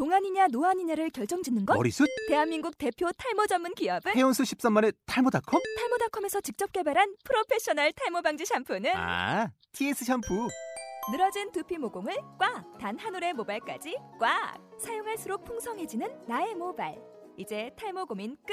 [0.00, 1.74] 동안이냐 노안이냐를 결정짓는 것?
[1.74, 2.06] 머리숱?
[2.28, 5.62] 대한민국 대표 탈모 전문 기업은 헤어수 13만의 탈모닷컴?
[5.78, 10.48] 탈모닷컴에서 직접 개발한 프로페셔널 탈모 방지 샴푸는 아, TS 샴푸.
[11.10, 12.76] 늘어진 두피 모공을 꽉!
[12.78, 14.58] 단 한 올의 모발까지 꽉!
[14.78, 16.94] 사용할수록 풍성해지는 나의 모발.
[17.38, 18.52] 이제 탈모 고민 끝!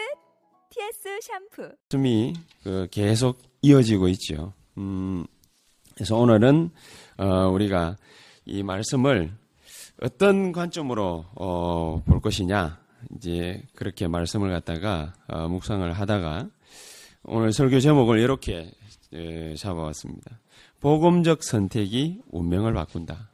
[0.70, 1.76] TS 샴푸.
[1.92, 2.34] 말씀이
[2.64, 4.54] 그 계속 이어지고 있죠.
[4.78, 5.26] 음,
[5.94, 6.70] 그래서 오늘은
[7.18, 7.98] 어, 우리가
[8.46, 9.34] 이 말씀을
[10.02, 12.80] 어떤 관점으로 어, 볼 것이냐
[13.16, 16.50] 이제 그렇게 말씀을 갖다가 어, 묵상을 하다가
[17.24, 18.72] 오늘 설교 제목을 이렇게
[19.14, 20.40] 에, 잡아왔습니다.
[20.80, 23.30] 복음적 선택이 운명을 바꾼다.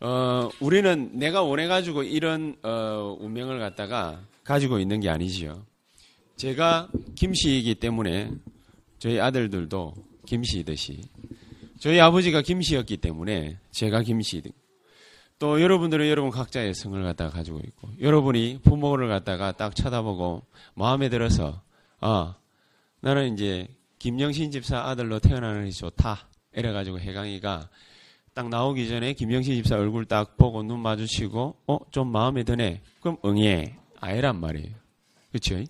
[0.00, 5.66] 어, 우리는 내가 원해가지고 이런 어, 운명을 갖다가 가지고 있는 게 아니지요.
[6.36, 8.30] 제가 김씨이기 때문에
[8.98, 9.94] 저희 아들들도
[10.24, 11.02] 김씨이듯이
[11.80, 14.52] 저희 아버지가 김씨였기 때문에 제가 김씨이든
[15.38, 20.42] 또 여러분들은 여러분 각자의 성을 갖다가 가지고 있고 여러분이 부모를 갖다가 딱 쳐다보고
[20.74, 21.62] 마음에 들어서
[22.00, 22.34] 아
[23.00, 23.68] 나는 이제
[24.00, 27.68] 김영신 집사 아들로 태어나는 게 좋다 이래가지고 해강이가
[28.34, 33.16] 딱 나오기 전에 김영신 집사 얼굴 딱 보고 눈 마주치고 어 좀 마음에 드네 그럼
[33.24, 34.74] 응애 아이란 말이에요
[35.30, 35.62] 그렇죠?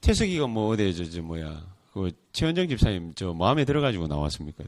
[0.00, 4.64] 태석이가 뭐 어디 저, 저 뭐야 그 최원정 집사님 저 마음에 들어가지고 나왔습니까?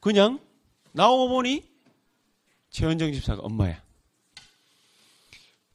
[0.00, 0.40] 그냥
[0.92, 1.69] 나오고 보니
[2.70, 3.82] 최원정 집사가 엄마야.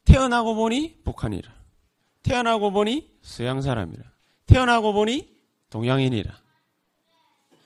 [0.04, 1.52] 태어나고 보니 북한이라.
[2.22, 4.02] 태어나고 보니 서양 사람이라.
[4.46, 5.28] 태어나고 보니
[5.70, 6.38] 동양인이라.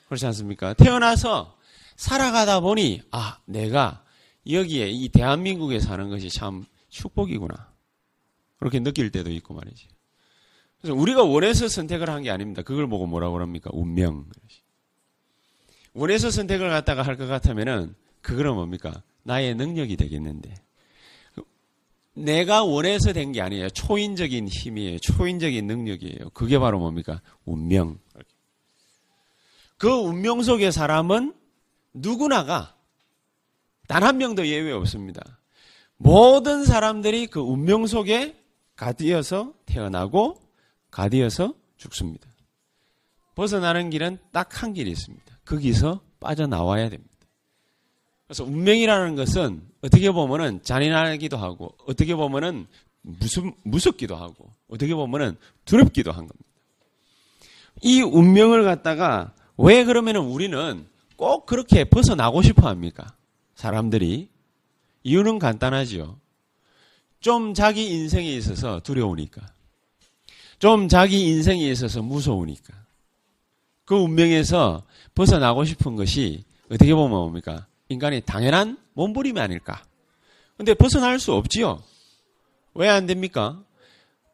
[0.07, 0.75] 그렇지 않습니까?
[0.75, 1.57] 태어나서
[1.97, 4.05] 살아가다 보니 아 내가
[4.49, 7.71] 여기에 이 대한민국에 사는 것이 참 축복이구나.
[8.59, 9.89] 그렇게 느낄 때도 있고 말이지.
[10.81, 12.63] 그래서 우리가 원해서 선택을 한 게 아닙니다.
[12.63, 13.71] 그걸 보고 뭐라고 합니까?
[13.73, 14.27] 운명.
[15.93, 19.03] 원해서 선택을 갖다가 할 것 같으면은 그거는 뭡니까?
[19.31, 20.55] 나의 능력이 되겠는데.
[22.15, 23.71] 내가 원해서 된 게 아니에요.
[23.71, 24.99] 초인적인 힘이에요.
[24.99, 26.31] 초인적인 능력이에요.
[26.35, 27.23] 그게 바로 뭡니까?
[27.45, 27.99] 운명.
[29.79, 31.33] 그 운명 속의 사람은
[31.95, 32.75] 누구나가
[33.87, 35.39] 단 한 명도 예외 없습니다.
[35.97, 38.37] 모든 사람들이 그 운명 속에
[38.77, 40.41] 가디어서 태어나고
[40.91, 42.29] 가디어서 죽습니다.
[43.37, 45.39] 벗어나는 길은 딱 한 길이 있습니다.
[45.45, 47.10] 거기서 빠져나와야 됩니다.
[48.31, 52.69] 그래서 운명이라는 것은 어떻게 보면은 잔인하기도 하고 어떻게 보면은
[53.03, 56.49] 무섭, 무섭기도 하고 어떻게 보면은 두렵기도 한 겁니다.
[57.83, 60.87] 이 운명을 갖다가 왜 그러면은 우리는
[61.17, 63.17] 꼭 그렇게 벗어나고 싶어 합니까?
[63.57, 64.29] 사람들이
[65.03, 66.17] 이유는 간단하지요.
[67.19, 69.45] 좀 자기 인생에 있어서 두려우니까.
[70.61, 72.75] 좀 자기 인생에 있어서 무서우니까.
[73.87, 74.85] 그 운명에서
[75.17, 77.67] 벗어나고 싶은 것이 어떻게 보면 뭡니까?
[77.91, 79.83] 인간의 당연한 몸부림이 아닐까.
[80.57, 81.83] 근데 벗어날 수 없지요.
[82.75, 83.63] 왜 안 됩니까?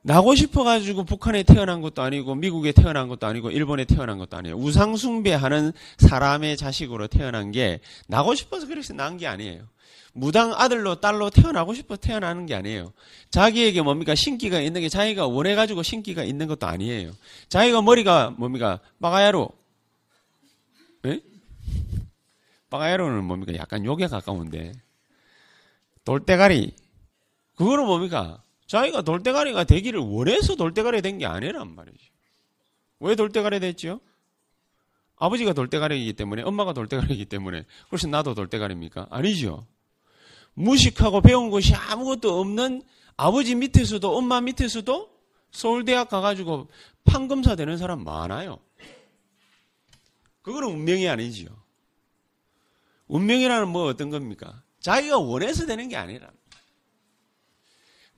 [0.03, 4.57] 나고 싶어가지고 북한에 태어난 것도 아니고 미국에 태어난 것도 아니고 일본에 태어난 것도 아니에요.
[4.57, 9.65] 우상숭배하는 사람의 자식으로 태어난 게 나고 싶어서 그래서 난 게 아니에요.
[10.13, 12.93] 무당 아들로 딸로 태어나고 싶어 태어나는 게 아니에요.
[13.31, 17.13] 자기에게 뭡니까 신기가 있는 게 자기가 원해가지고 신기가 있는 것도 아니에요.
[17.49, 19.51] 자기가 머리가 뭡니까 빠가야로.
[21.07, 21.21] 에?
[22.71, 24.73] 빠가야로는 뭡니까 약간 욕에 가까운데
[26.05, 26.75] 돌대가리.
[27.57, 31.99] 그거는 뭡니까 자기가 돌대가리가 되기를 원해서 돌대가리 된 게 아니란 말이죠.
[33.01, 34.01] 왜 돌대가리 됐죠?
[35.17, 39.07] 아버지가 돌대가리이기 때문에 엄마가 돌대가리이기 때문에 그래서 나도 돌대가리입니까?
[39.11, 39.67] 아니죠.
[40.55, 42.83] 무식하고 배운 것이 아무것도 없는
[43.17, 45.11] 아버지 밑에서도 엄마 밑에서도
[45.53, 46.69] 서울대학 가가지고
[47.05, 48.59] 판검사 되는 사람 많아요.
[50.43, 51.49] 그거는 운명이 아니지요.
[53.09, 54.63] 운명이라는 뭐 어떤 겁니까?
[54.81, 56.29] 자기가 원해서 되는 게 아니라.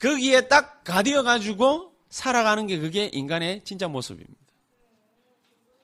[0.00, 4.34] 거기에 딱 가디어 가지고 살아가는 게 그게 인간의 진짜 모습입니다.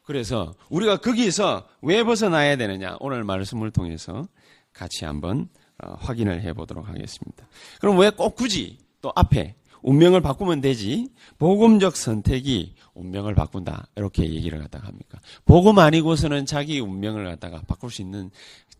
[0.04, 2.97] 그래서 우리가 거기서 왜 벗어나야 되느냐?
[3.00, 4.28] 오늘 말씀을 통해서
[4.72, 5.48] 같이 한번
[5.82, 7.48] 어, 확인을 해보도록 하겠습니다.
[7.80, 14.59] 그럼 왜 꼭 굳이 또 앞에 운명을 바꾸면 되지 복음적 선택이 운명을 바꾼다 이렇게 얘기를
[14.59, 15.21] 갖다가 합니까?
[15.45, 18.30] 복음 아니고서는 자기 운명을 갖다가 바꿀 수 있는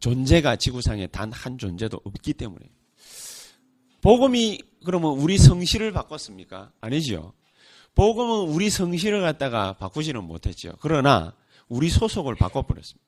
[0.05, 2.61] 존재가 지구상에 단 한 존재도 없기 때문에
[4.03, 6.73] 복음이 그러면 우리 성실을 바꿨습니까?
[6.83, 7.33] 아니죠.
[7.95, 10.75] 복음은 우리 성실을 갖다가 바꾸지는 못했죠.
[10.81, 11.35] 그러나
[11.69, 13.03] 우리 소속을 바꿔버렸습니다.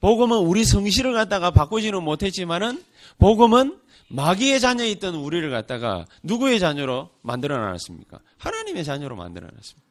[0.00, 2.82] 복음은 우리 성실을 갖다가 바꾸지는 못했지만은
[3.18, 3.78] 복음은
[4.08, 8.20] 마귀의 자녀였던 우리를 갖다가 누구의 자녀로 만들어 놨습니까?
[8.38, 9.83] 하나님의 자녀로 만들어 놨습니다.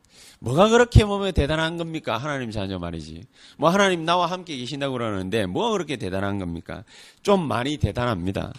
[0.43, 2.17] 뭐가 그렇게 몸에 대단한 겁니까?
[2.17, 3.23] 하나님 자녀 말이지.
[3.57, 6.83] 뭐 하나님 나와 함께 계신다고 그러는데 뭐가 그렇게 대단한 겁니까?
[7.21, 8.51] 좀 많이 대단합니다.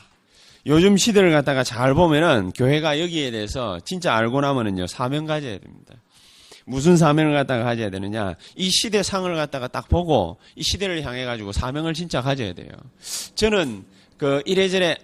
[0.65, 5.95] 요즘 시대를 갖다가 잘 보면은 교회가 여기에 대해서 진짜 알고 나면은요 사명 가져야 됩니다.
[6.65, 8.35] 무슨 사명을 갖다가 가져야 되느냐?
[8.57, 12.71] 이 시대 상을 갖다가 딱 보고 이 시대를 향해 가지고 사명을 진짜 가져야 돼요.
[13.35, 13.85] 저는
[14.17, 14.97] 그 이래저래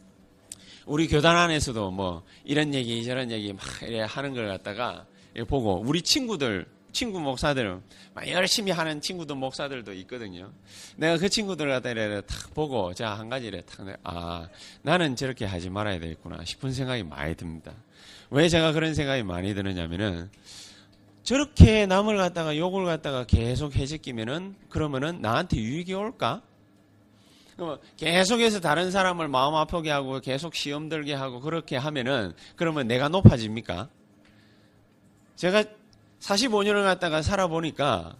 [0.86, 5.04] 우리 교단 안에서도 뭐 이런 얘기 저런 얘기 막 이래 하는 걸 갖다가
[5.48, 7.80] 보고 우리 친구들 친구 목사들
[8.14, 10.50] 막 열심히 하는 친구들 목사들도 있거든요.
[10.96, 14.48] 내가 그 친구들 갖다 이래 탁 보고 자한 가지를 탁아
[14.82, 17.72] 나는 저렇게 하지 말아야 되겠구나 싶은 생각이 많이 듭니다.
[18.30, 20.30] 왜 제가 그런 생각이 많이 드느냐면은
[21.22, 26.42] 저렇게 남을 갖다가 욕을 갖다가 계속 해제끼면은 그러면은 나한테 유익이 올까?
[27.98, 33.90] 계속해서 다른 사람을 마음 아프게 하고 계속 시험 들게 하고 그렇게 하면은 그러면 내가 높아집니까?
[35.40, 35.64] 제가
[36.20, 38.14] 45년을 갖다가 살아보니까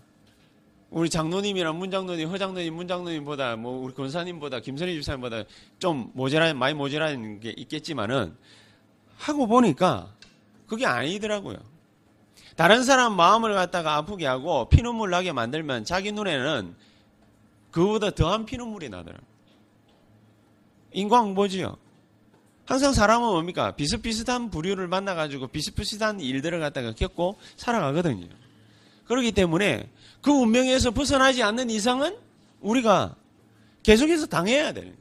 [0.89, 5.43] 우리 장로님이랑 문장로님, 허장로님, 문장로님보다 뭐 우리 권사님보다 김선희 집사님보다
[5.79, 8.35] 좀 모자란 많이 모자란 게 있겠지만은
[9.19, 10.15] 하고 보니까
[10.67, 11.59] 그게 아니더라고요.
[12.57, 16.75] 다른 사람 마음을 갖다가 아프게 하고 피눈물 나게 만들면 자기 눈에는
[17.71, 19.29] 그보다 더한 피눈물이 나더라고요.
[20.93, 21.77] 인과응보지요.
[22.67, 23.73] 항상 사람은 뭡니까?
[23.73, 28.29] 비슷비슷한 부류를 만나가지고 비슷비슷한 일들을 갖다가 겪고 살아가거든요.
[29.07, 29.89] 그렇기 때문에
[30.23, 32.17] 그 운명에서 벗어나지 않는 이상은
[32.61, 33.17] 우리가
[33.83, 34.95] 계속해서 당해야 되는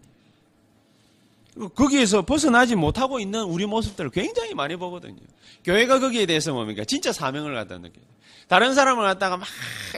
[1.56, 1.69] 거예요.
[1.69, 5.19] 거기에서 벗어나지 못하고 있는 우리 모습들을 굉장히 많이 보거든요.
[5.63, 6.85] 교회가 거기에 대해서 뭡니까?
[6.85, 8.06] 진짜 사명을 갖다 느껴요.
[8.47, 9.47] 다른 사람을 갖다가 막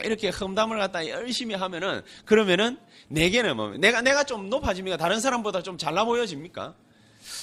[0.04, 2.78] 이렇게 험담을 갖다 열심히 하면은 그러면은
[3.08, 4.96] 내게는 뭐 내가 내가 좀 높아집니까?
[4.96, 6.74] 다른 사람보다 좀 잘나 보여집니까?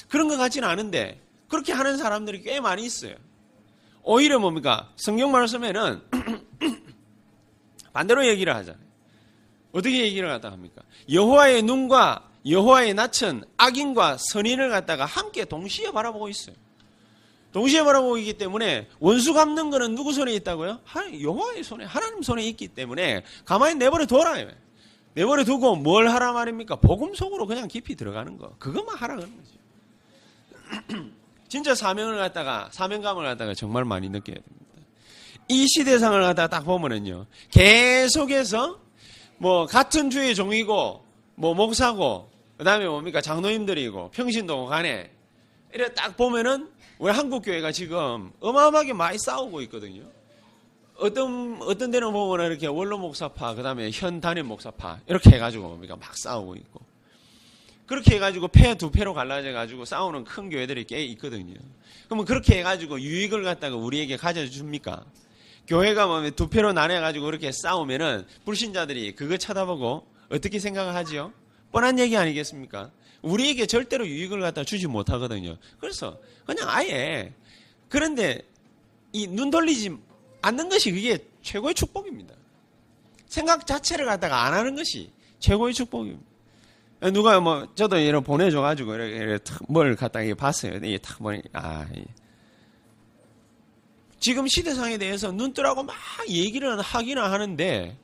[0.07, 3.15] 그런 것 같지는 않은데 그렇게 하는 사람들이 꽤 많이 있어요.
[4.03, 4.91] 오히려 뭡니까?
[4.95, 6.01] 성경 말씀에는
[7.93, 8.83] 반대로 얘기를 하잖아요.
[9.71, 10.81] 어떻게 얘기를 갖다 합니까?
[11.11, 16.55] 여호와의 눈과 여호와의 낯은 악인과 선인을 갖다가 함께 동시에 바라보고 있어요.
[17.51, 20.79] 동시에 바라보고 있기 때문에 원수 갚는 거는 누구 손에 있다고요?
[21.21, 24.49] 여호와의 손에 하나님 손에 있기 때문에 가만히 내버려 둬라요.
[25.15, 26.77] 내버려 두고 뭘 하라 말입니까?
[26.77, 28.55] 복음 속으로 그냥 깊이 들어가는 거.
[28.59, 29.58] 그것만 하라 그런 거죠.
[31.49, 34.59] 진짜 사명을 갖다가 사명감을 갖다가 정말 많이 느껴야 됩니다.
[35.47, 37.25] 이 시대상을 갖다가 딱 보면은요.
[37.51, 38.79] 계속해서
[39.37, 41.03] 뭐 같은 주의 종이고
[41.35, 45.11] 뭐 목사고 그다음에 뭡니까 장로님들이고 평신도 간에
[45.73, 46.69] 이래 딱 보면은
[46.99, 50.03] 우리 한국 교회가 지금 어마어마하게 많이 싸우고 있거든요.
[50.97, 56.15] 어떤 어떤 데는 보면 이렇게 원로 목사파 그다음에 현 단임 목사파 이렇게 해가지고 뭡니까 막
[56.17, 56.81] 싸우고 있고
[57.89, 61.55] 그렇게 해가지고 패 두 패로 갈라져 가지고 싸우는 큰 교회들이 꽤 있거든요.
[62.05, 65.05] 그러면 그렇게 해가지고 유익을 갖다가 우리에게 가져줍니까?
[65.67, 71.33] 교회가 뭐 두 패로 나눠가지고 그렇게 싸우면은 불신자들이 그거 쳐다보고 어떻게 생각을 하지요?
[71.71, 72.91] 뻔한 얘기 아니겠습니까?
[73.23, 75.57] 우리에게 절대로 유익을 갖다 주지 못하거든요.
[75.79, 77.33] 그래서 그냥 아예
[77.89, 78.43] 그런데
[79.13, 79.97] 이 눈 돌리지
[80.43, 82.35] 않는 것이 그게 최고의 축복입니다.
[83.27, 85.09] 생각 자체를 갖다가 안 하는 것이
[85.39, 86.28] 최고의 축복입니다.
[87.13, 90.77] 누가 뭐 저도 이런 보내줘가지고 이렇게, 이렇게 뭘 갖다가 봤어요.
[90.83, 91.85] 이게 탁 보니 아
[94.19, 95.95] 지금 시대상에 대해서 눈 뜨라고 막
[96.27, 97.97] 얘기를 하기는 하는데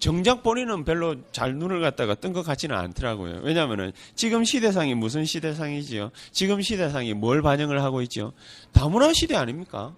[0.00, 3.40] 정작 본인은 별로 잘 눈을 갖다가 뜬 것 같지는 않더라고요.
[3.44, 6.10] 왜냐하면 지금 시대상이 무슨 시대상이지요?
[6.32, 8.32] 지금 시대상이 뭘 반영을 하고 있죠?
[8.72, 9.94] 다문화 시대 아닙니까?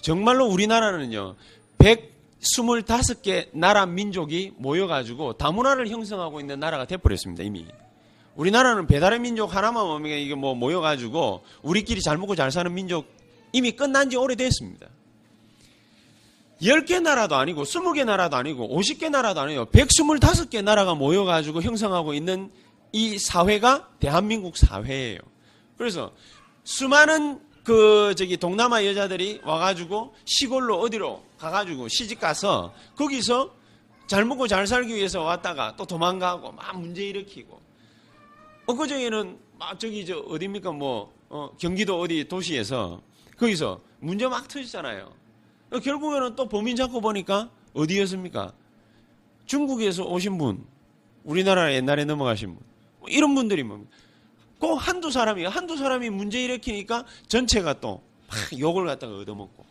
[0.00, 1.36] 정말로 우리나라는요,
[2.40, 7.66] 125개 나라 민족이 모여가지고 다문화를 형성하고 있는 나라가 돼버렸습니다, 이미.
[8.36, 10.14] 우리나라는 배달의 민족 하나만 뭡니까?
[10.14, 13.12] 이게 뭐 모여가지고 우리끼리 잘 먹고 잘 사는 민족
[13.52, 14.86] 이미 끝난 지 오래됐습니다.
[16.62, 22.50] 10개 나라도 아니고 20개 나라도 아니고 50개 나라도 아니고 125개 나라가 모여가지고 형성하고 있는
[22.92, 25.18] 이 사회가 대한민국 사회예요.
[25.76, 26.12] 그래서
[26.64, 33.54] 수많은 그 저기 동남아 여자들이 와가지고 시골로 어디로 가가지고 시집 가서 거기서
[34.06, 37.60] 잘 먹고 잘 살기 위해서 왔다가 또 도망가고 막 문제 일으키고
[38.64, 43.02] 엊그저에는 막 저기 저 어디입니까 뭐 어, 경기도 어디 도시에서
[43.36, 45.12] 거기서 문제 막 터지잖아요.
[45.84, 48.50] 결국에는 또 범인 잡고 보니까 어디였습니까?
[49.44, 50.64] 중국에서 오신 분,
[51.22, 52.64] 우리나라 옛날에 넘어가신 분,
[53.00, 53.94] 뭐 이런 분들이 뭡니까?
[54.58, 59.66] 꼭 한두 사람이, 한두 사람이 문제 일으키니까 전체가 또 막 욕을 갖다가 얻어먹고.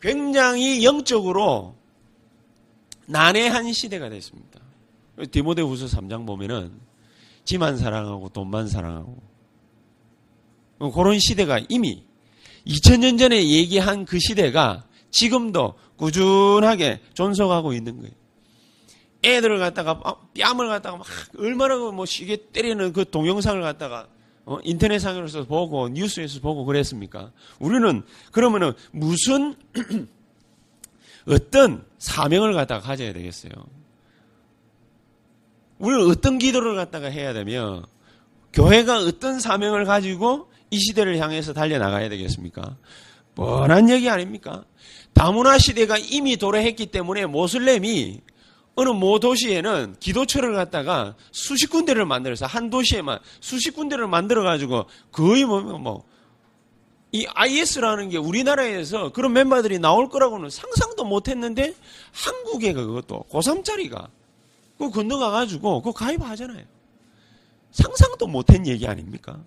[0.00, 1.74] 굉장히 영적으로
[3.06, 4.60] 난해한 시대가 됐습니다.
[5.30, 6.72] 디모데 후서 3장 보면은
[7.44, 9.22] 지만 사랑하고 돈만 사랑하고
[10.92, 12.04] 그런 시대가 이미
[12.66, 18.12] 2000년 전에 얘기한 그 시대가 지금도 꾸준하게 존속하고 있는 거예요.
[19.24, 20.00] 애들을 갖다가
[20.38, 21.06] 뺨을 갖다가 막
[21.38, 24.06] 얼마나 뭐 시계 때리는 그 동영상을 갖다가
[24.46, 27.32] 어, 인터넷상에서 보고 뉴스에서 보고 그랬습니까?
[27.58, 29.54] 우리는 그러면은 무슨
[31.26, 33.52] 어떤 사명을 갖다가 가져야 되겠어요?
[35.78, 37.84] 우리는 어떤 기도를 갖다가 해야 되면
[38.52, 42.76] 교회가 어떤 사명을 가지고 이 시대를 향해서 달려나가야 되겠습니까?
[43.34, 44.64] 뻔한 얘기 아닙니까?
[45.12, 48.20] 다문화 시대가 이미 도래했기 때문에 모슬렘이
[48.76, 55.44] 어느 모 도시에는 기도처를 갖다가 수십 군데를 만들어서 한 도시에만 수십 군데를 만들어 가지고 거의
[55.44, 56.04] 뭐, 뭐,
[57.12, 61.72] 이 IS라는 게 우리나라에서 그런 멤버들이 나올 거라고는 상상도 못 했는데
[62.12, 64.08] 한국에 그것도 고3짜리가
[64.78, 66.64] 그 건너가 가지고 그 가입하잖아요.
[67.70, 69.40] 상상도 못한 얘기 아닙니까?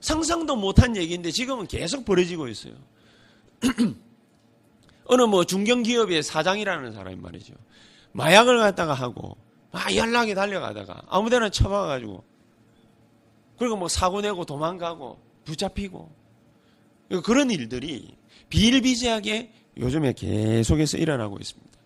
[0.00, 2.74] 상상도 못한 얘기인데 지금은 계속 벌어지고 있어요.
[5.06, 7.54] 어느 뭐 중견기업의 사장이라는 사람이 말이죠.
[8.12, 9.36] 마약을 갖다가 하고
[9.70, 12.24] 막 연락이 달려가다가 아무데나 쳐박아가지고
[13.58, 16.10] 그리고 뭐 사고 내고 도망가고 붙잡히고
[17.24, 18.16] 그런 일들이
[18.48, 21.78] 비일비재하게 요즘에 계속해서 일어나고 있습니다.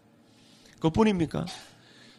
[0.80, 1.46] 그뿐입니까?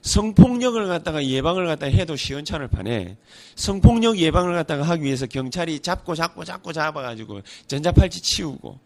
[0.02, 3.18] 성폭력을 갖다가 예방을 갖다가 해도 시원찮을 판에
[3.56, 8.80] 성폭력 예방을 갖다가 하기 위해서 경찰이 잡고 잡고 잡고 잡아가지고 전자팔찌 치우고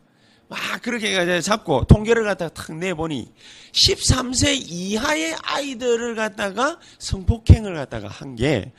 [0.49, 3.31] 막 그렇게 잡고 통계를 갖다가 탁 내보니
[3.71, 8.71] 13세 이하의 아이들을 갖다가 성폭행을 갖다가 한 게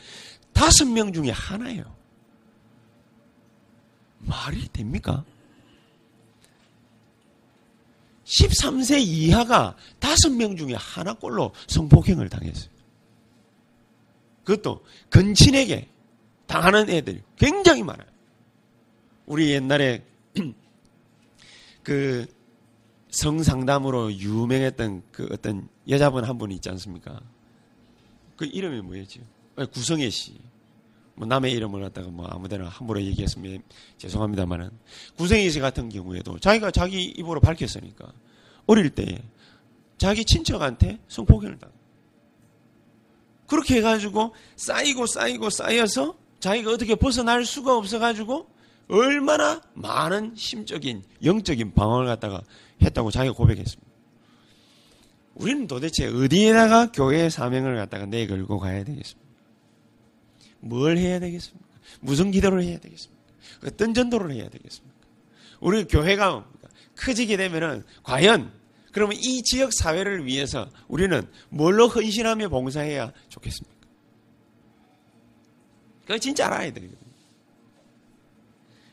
[0.52, 1.84] 다섯 명 중에 하나예요.
[4.18, 5.24] 말이 됩니까?
[8.24, 12.70] 13세 이하가 다섯 명 중에 하나꼴로 성폭행을 당했어요.
[14.44, 15.88] 그것도 근친에게
[16.46, 18.08] 당하는 애들이 굉장히 많아요.
[19.26, 20.02] 우리 옛날에
[21.88, 22.26] 그
[23.08, 27.18] 성상담으로 유명했던 그 어떤 여자분 한분 있지 않습니까?
[28.36, 29.22] 그 이름이 뭐였지?
[29.72, 30.38] 구성애 씨.
[31.14, 33.62] 뭐 남의 이름을 갖다가 뭐 아무데나 함부로 얘기했으면
[33.96, 34.68] 죄송합니다만은
[35.16, 38.12] 구성애 씨 같은 경우에도 자기가 자기 입으로 밝혔으니까
[38.66, 39.22] 어릴 때
[39.96, 41.70] 자기 친척한테 성폭행을 당.
[43.46, 48.57] 그렇게 해가지고 쌓이고 쌓이고 쌓여서 자기가 어떻게 벗어날 수가 없어가지고
[48.88, 52.42] 얼마나 많은 심적인 영적인 방황을 갖다가
[52.82, 53.88] 했다고 자기가 고백했습니다.
[55.34, 59.28] 우리는 도대체 어디에다가 교회의 사명을 갖다가 내걸고 가야 되겠습니까?
[60.60, 61.66] 뭘 해야 되겠습니까?
[62.00, 63.22] 무슨 기도를 해야 되겠습니까?
[63.64, 64.98] 어떤 전도를 해야 되겠습니까?
[65.60, 66.46] 우리 교회가
[66.96, 68.52] 커지게 되면은 과연
[68.92, 73.76] 그러면 이 지역 사회를 위해서 우리는 뭘로 헌신하며 봉사해야 좋겠습니까?
[76.02, 77.07] 그거 진짜 알아야 되거든요.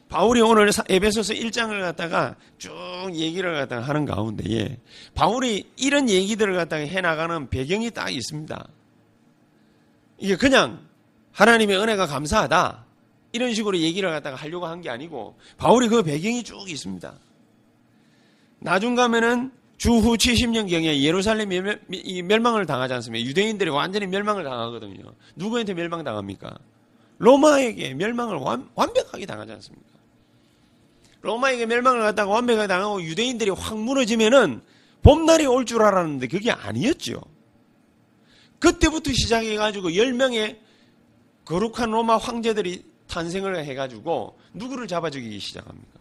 [0.10, 2.72] 바울이 오늘 에베소서 1장을 갖다가 쭉
[3.14, 4.78] 얘기를 갖다가 하는 가운데에
[5.14, 8.68] 바울이 이런 얘기들을 갖다가 해 나가는 배경이 딱 있습니다.
[10.20, 10.80] 이게 그냥
[11.34, 12.86] 하나님의 은혜가 감사하다.
[13.34, 17.14] 이런 식으로 얘기를 갖다가 하려고 한 게 아니고 바울이 그 배경이 쭉 있습니다.
[18.60, 23.26] 나중 가면은 주후 70년경에 예루살렘이 멸망을 당하지 않습니까?
[23.28, 25.04] 유대인들이 완전히 멸망을 당하거든요.
[25.36, 26.58] 누구한테 멸망 당합니까?
[27.18, 29.95] 로마에게 멸망을 완, 완벽하게 당하지 않습니까?
[31.26, 34.62] 로마에게 멸망을 갖다가 완벽하게 당하고 유대인들이 확 무너지면은
[35.02, 37.22] 봄날이 올 줄 알았는데 그게 아니었죠.
[38.60, 40.58] 그때부터 시작해가지고 10명의
[41.46, 46.00] 거룩한 로마 황제들이 탄생을 해가지고 누구를 잡아 죽이기 시작합니까?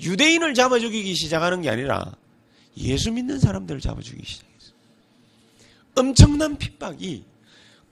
[0.00, 2.14] 유대인을 잡아 죽이기 시작하는 게 아니라
[2.76, 4.74] 예수 믿는 사람들을 잡아 죽이기 시작했어요.
[5.96, 7.24] 엄청난 핍박이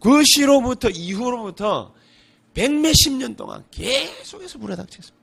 [0.01, 1.95] 그 시로부터 이후로부터
[2.55, 5.18] 백몇십 년 동안 계속해서 불어닥쳤습니다.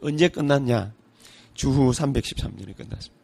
[0.00, 0.92] 언제 끝났냐?
[1.54, 3.18] 주후 313년에 끝났습니다.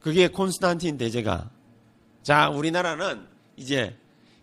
[0.00, 1.50] 그게 콘스탄틴 대제가
[2.22, 3.96] 자 우리나라는 이제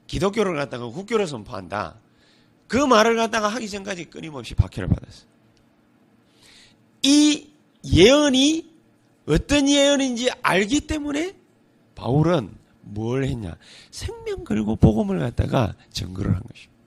[0.07, 1.95] 기독교를 갖다가 국교를 선포한다.
[2.67, 5.27] 그 말을 갖다가 하기 전까지 끊임없이 박해를 받았어요.
[7.03, 7.49] 이
[7.85, 8.69] 예언이
[9.27, 11.35] 어떤 예언인지 알기 때문에
[11.95, 13.57] 바울은 뭘 했냐?
[13.91, 16.78] 생명 걸고 복음을 갖다가 증거를 한 것입니다.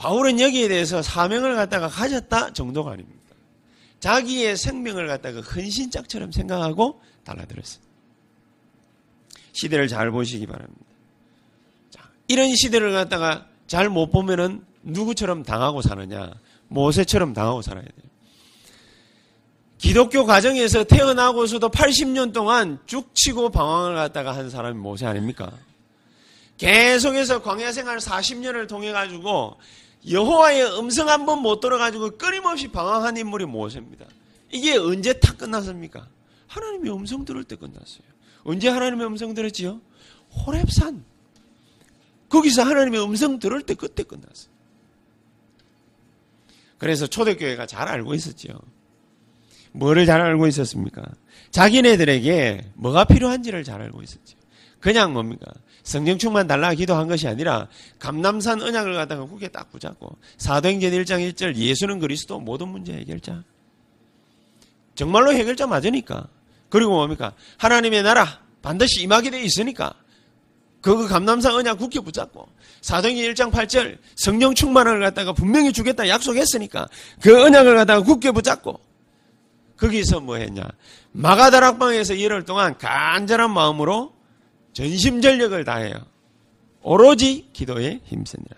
[0.00, 3.20] 바울은 여기에 대해서 사명을 갖다가 가졌다 정도가 아닙니다.
[4.00, 7.82] 자기의 생명을 갖다가 헌신짝처럼 생각하고 달라들었어요.
[9.52, 10.80] 시대를 잘 보시기 바랍니다.
[11.90, 16.32] 자, 이런 시대를 갖다가 잘 못 보면은 누구처럼 당하고 사느냐?
[16.68, 18.10] 모세처럼 당하고 살아야 돼요.
[19.76, 25.52] 기독교 가정에서 태어나고서도 80년 동안 죽치고 방황을 갖다가 한 사람이 모세 아닙니까?
[26.56, 29.58] 계속해서 광야 생활 40년을 통해 가지고
[30.08, 34.06] 여호와의 음성 한 번 못 들어가지고 끊임없이 방황한 인물이 모세입니다.
[34.50, 36.08] 이게 언제 다 끝났습니까?
[36.46, 38.02] 하나님의 음성 들을 때 끝났어요.
[38.42, 39.80] 언제 하나님의 음성 들었지요?
[40.46, 41.02] 호랩산.
[42.28, 44.50] 거기서 하나님의 음성 들을 때 그때 끝났어요.
[46.78, 48.58] 그래서 초대교회가 잘 알고 있었죠.
[49.72, 51.02] 뭐를 잘 알고 있었습니까?
[51.50, 54.38] 자기네들에게 뭐가 필요한지를 잘 알고 있었죠.
[54.80, 55.46] 그냥 뭡니까?
[55.82, 57.68] 성령 충만 달라 기도한 것이 아니라
[57.98, 63.42] 감남산 언약을 갖다가 국에 딱 붙잡고 사도행전 1장 1절 예수는 그리스도 모든 문제 해결자.
[64.94, 66.28] 정말로 해결자 맞으니까.
[66.68, 67.32] 그리고 뭡니까?
[67.58, 69.94] 하나님의 나라 반드시 임하게 돼 있으니까
[70.80, 72.48] 그 감남산 언약 굳게 붙잡고
[72.80, 76.88] 사도행전 1장 8절 성령 충만을 갖다가 분명히 주겠다 약속했으니까
[77.20, 78.80] 그 언약을 갖다가 굳게 붙잡고
[79.76, 80.62] 거기서 뭐 했냐?
[81.12, 84.19] 마가다락방에서 열흘 동안 간절한 마음으로
[84.72, 85.94] 전심전력을 다해요.
[86.82, 88.56] 오로지 기도에 힘쓰니라.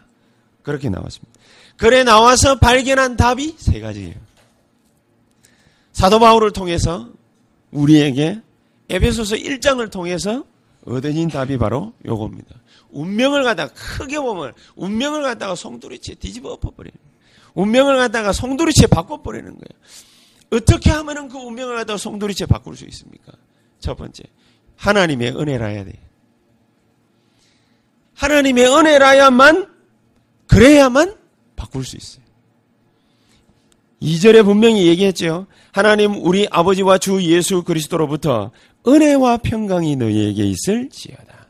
[0.62, 1.40] 그렇게 나왔습니다.
[1.76, 4.14] 그래 나와서 발견한 답이 세 가지예요.
[5.92, 7.08] 사도 바울을 통해서
[7.70, 8.40] 우리에게
[8.88, 10.44] 에베소서 1장을 통해서
[10.84, 12.56] 얻어진 답이 바로 요겁니다.
[12.90, 16.96] 운명을 갖다가 크게 보면 운명을 갖다가 송두리째 뒤집어 엎어버리는.
[17.54, 19.82] 운명을 갖다가 송두리째 바꿔버리는 거예요.
[20.50, 23.32] 어떻게 하면 그 운명을 갖다가 송두리째 바꿀 수 있습니까?
[23.78, 24.22] 첫 번째,
[24.82, 25.92] 하나님의 은혜라야 돼.
[28.14, 29.68] 하나님의 은혜라야만
[30.48, 31.16] 그래야만
[31.54, 32.24] 바꿀 수 있어요.
[34.02, 35.46] 2절에 분명히 얘기했죠.
[35.70, 38.50] 하나님 우리 아버지와 주 예수 그리스도로부터
[38.86, 41.46] 은혜와 평강이 너희에게 있을지어다.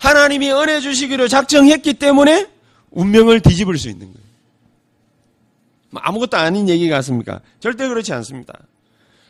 [0.00, 2.48] 하나님이 은혜 주시기로 작정했기 때문에
[2.90, 4.26] 운명을 뒤집을 수 있는 거예요.
[5.90, 7.40] 뭐 아무것도 아닌 얘기 같습니까?
[7.60, 8.58] 절대 그렇지 않습니다.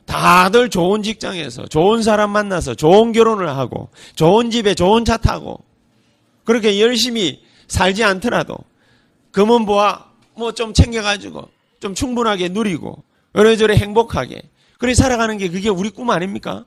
[0.06, 5.62] 다들 좋은 직장에서 좋은 사람 만나서 좋은 결혼을 하고 좋은 집에 좋은 차 타고
[6.44, 8.56] 그렇게 열심히 살지 않더라도
[9.32, 10.04] 금은보아
[10.35, 11.49] 뭐좀 챙겨가지고
[11.80, 13.02] 좀 충분하게 누리고
[13.35, 14.42] 이래저래 행복하게
[14.78, 16.64] 그렇게 살아가는 게 그게 우리 꿈 아닙니까?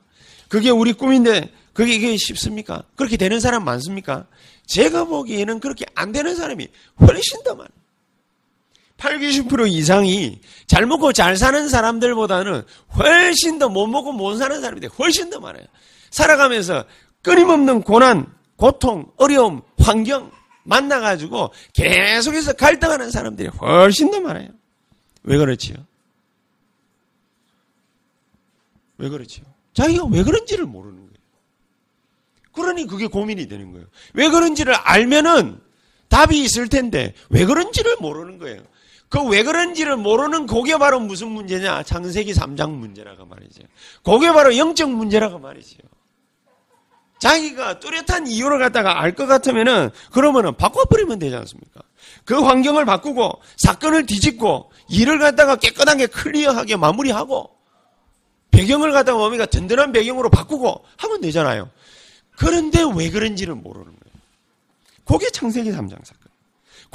[0.48, 2.84] 그게 우리 꿈인데 그게, 그게 쉽습니까?
[2.96, 4.26] 그렇게 되는 사람 많습니까?
[4.66, 6.68] 제가 보기에는 그렇게 안 되는 사람이
[7.02, 7.70] 훨씬 더 많아요.
[8.98, 12.64] 8, 90% 이상이 잘 먹고 잘 사는 사람들보다는
[12.98, 15.66] 훨씬 더 못 먹고 못 사는 사람들이 훨씬 더 많아요.
[16.12, 16.86] 살아가면서
[17.22, 20.32] 끊임없는 고난, 고통, 어려움, 환경
[20.64, 24.48] 만나가지고 계속해서 갈등하는 사람들이 훨씬 더 많아요.
[25.24, 25.76] 왜 그렇지요?
[28.98, 29.46] 왜 그렇지요?
[29.74, 31.10] 자기가 왜 그런지를 모르는 거예요.
[32.54, 33.88] 그러니 그게 고민이 되는 거예요.
[34.14, 35.60] 왜 그런지를 알면은
[36.08, 38.62] 답이 있을 텐데 왜 그런지를 모르는 거예요.
[39.16, 41.84] 그 왜 그런지를 모르는 그게 바로 무슨 문제냐?
[41.84, 43.64] 창세기 3장 문제라고 말이죠.
[44.04, 45.78] 그게 바로 영적 문제라고 말이죠.
[47.20, 51.80] 자기가 뚜렷한 이유를 갖다가 알 것 같으면은 그러면은 바꿔버리면 되지 않습니까?
[52.26, 57.50] 그 환경을 바꾸고 사건을 뒤집고 일을 갖다가 깨끗하게 클리어하게 마무리하고
[58.52, 61.70] 배경을 갖다가 뭡니까 든든한 배경으로 바꾸고 하면 되잖아요.
[62.38, 64.16] 그런데 왜 그런지를 모르는 거예요.
[65.06, 66.25] 그게 창세기 3장 사건.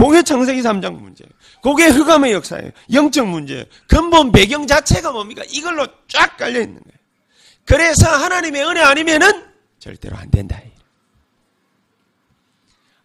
[0.00, 1.30] 그게 창세기 3장 문제예요.
[1.62, 2.70] 그게 흑암의 역사예요.
[2.90, 3.64] 영적 문제예요.
[3.86, 5.42] 근본 배경 자체가 뭡니까?
[5.50, 6.98] 이걸로 쫙 깔려 있는 거예요.
[7.66, 9.44] 그래서 하나님의 은혜 아니면은
[9.78, 10.58] 절대로 안 된다.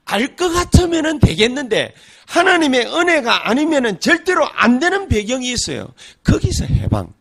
[0.05, 1.93] 알 것 같으면 되겠는데
[2.27, 5.93] 하나님의 은혜가 아니면 절대로 안 되는 배경이 있어요.
[6.23, 7.12] 거기서 해방.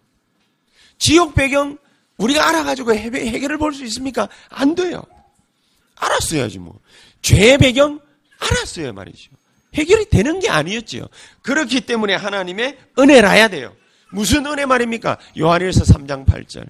[0.98, 1.78] 지옥 배경
[2.18, 4.28] 우리가 알아가지고 해결을 볼 수 있습니까?
[4.50, 5.02] 안 돼요.
[5.96, 6.78] 알았어야지 뭐.
[7.22, 8.00] 죄의 배경
[8.38, 9.30] 알았어요 말이죠.
[9.74, 11.06] 해결이 되는 게 아니었지요.
[11.42, 13.74] 그렇기 때문에 하나님의 은혜라야 돼요.
[14.10, 15.18] 무슨 은혜 말입니까?
[15.38, 16.66] 요한일서 3장 8절.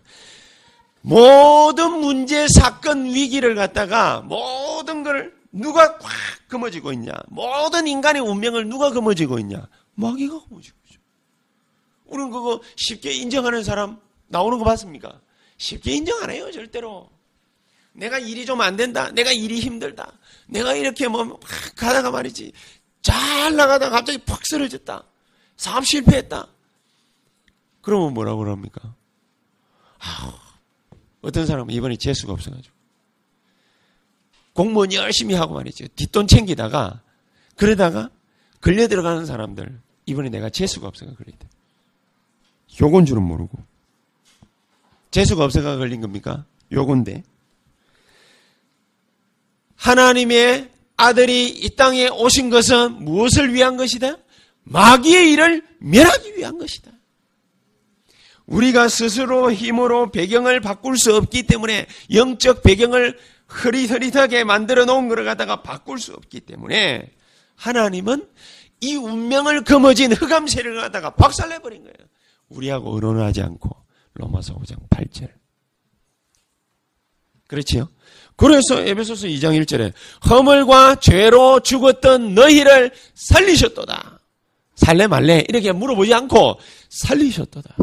[1.02, 6.10] 모든 문제, 사건, 위기를 갖다가 모든 걸 누가 꽉
[6.48, 7.12] 금어지고 있냐?
[7.28, 9.68] 모든 인간의 운명을 누가 금어지고 있냐?
[9.94, 11.00] 마귀가 금어지고 있죠.
[12.06, 15.20] 우리는 그거 쉽게 인정하는 사람 나오는 거 봤습니까?
[15.58, 17.10] 쉽게 인정 안 해요, 절대로.
[17.92, 19.10] 내가 일이 좀 안 된다.
[19.12, 20.10] 내가 일이 힘들다.
[20.48, 21.38] 내가 이렇게 뭐
[21.76, 22.52] 가다가 말이지.
[23.04, 25.04] 잘 나가다가 갑자기 팍 쓰러졌다.
[25.58, 26.48] 사업 실패했다.
[27.82, 28.94] 그러면 뭐라고 그럽니까?
[29.98, 30.34] 아,
[31.20, 32.74] 어떤 사람은 이번에 재수가 없어가지고.
[34.54, 35.86] 공무원 열심히 하고 말이죠.
[35.88, 37.02] 뒷돈 챙기다가,
[37.56, 38.08] 그러다가
[38.62, 41.46] 걸려 들어가는 사람들, 이번에 내가 재수가 없어가 그랬대.
[42.80, 43.62] 요건 줄은 모르고.
[45.10, 46.46] 재수가 없어가 걸린 겁니까?
[46.72, 47.22] 요건데.
[49.76, 54.16] 하나님의 아들이 이 땅에 오신 것은 무엇을 위한 것이다?
[54.64, 56.90] 마귀의 일을 멸하기 위한 것이다.
[58.46, 65.62] 우리가 스스로 힘으로 배경을 바꿀 수 없기 때문에 영적 배경을 흐릿흐릿하게 만들어 놓은 것을 갖다가
[65.62, 67.11] 바꿀 수 없기 때문에
[67.57, 68.28] 하나님은
[68.80, 71.96] 이 운명을 거머쥔 흑암세를 갖다가 박살내 버린 거예요.
[72.48, 73.70] 우리하고 의논하지 않고
[74.14, 75.30] 로마서 5장 8절.
[77.46, 77.88] 그렇지요?
[78.37, 79.92] 그래서 에베소서 2장 1절에
[80.29, 84.18] 허물과 죄로 죽었던 너희를 살리셨도다.
[84.75, 87.77] 살래 말래 이렇게 물어보지 않고 살리셨도다.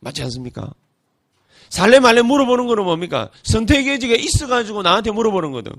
[0.00, 0.72] 맞지 않습니까?
[1.68, 3.30] 살래 말래 물어보는 거는 뭡니까?
[3.44, 5.72] 선택의 여지가 있어가지고 나한테 물어보는 거든.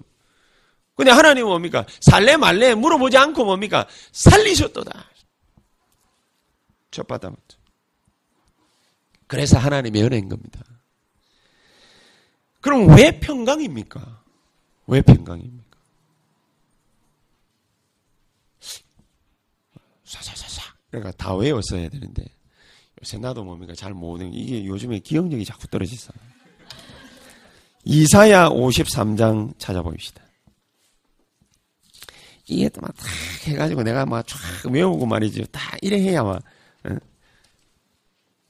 [0.96, 1.86] 근데 하나님은 뭡니까?
[2.02, 3.88] 살래 말래 물어보지 않고 뭡니까?
[4.12, 5.06] 살리셨도다.
[6.92, 7.58] 첫 바다부터.
[9.28, 10.62] 그래서 하나님의 은혜인 겁니다.
[12.62, 14.24] 그럼 왜 평강입니까?
[14.88, 15.78] 왜 평강입니까?
[20.06, 20.62] 쏴쏴쏴쏴.
[20.90, 22.26] 그러니까 다 외웠어야 되는데
[23.02, 26.14] 요새 나도 뭡니까 잘 모르는 이게 요즘에 기억력이 자꾸 떨어지서.
[27.84, 30.24] 이사야 53장 찾아봅시다.
[32.48, 33.04] 이게 또막다
[33.46, 34.40] 해가지고 내가 막 쫙
[34.72, 35.46] 외우고 말이지.
[35.52, 36.42] 다 이래 해야 막,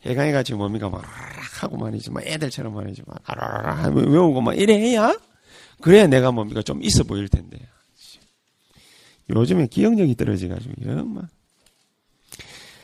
[0.08, 0.12] 응?
[0.12, 1.04] 해가해가지고 뭡니까 막
[1.62, 2.12] 하고 말이지.
[2.12, 3.04] 막 애들처럼 말이지.
[3.06, 5.16] 막 아라라라 외우고 막 이래 해야
[5.82, 7.60] 그래야 내가 뭡니까 좀 있어 보일 텐데.
[9.30, 11.28] 요즘에 기억력이 떨어지가지고, 막.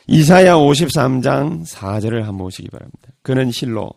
[0.06, 3.08] 이사야 53장 4절을 한번 보시기 바랍니다.
[3.22, 3.90] 그는 실로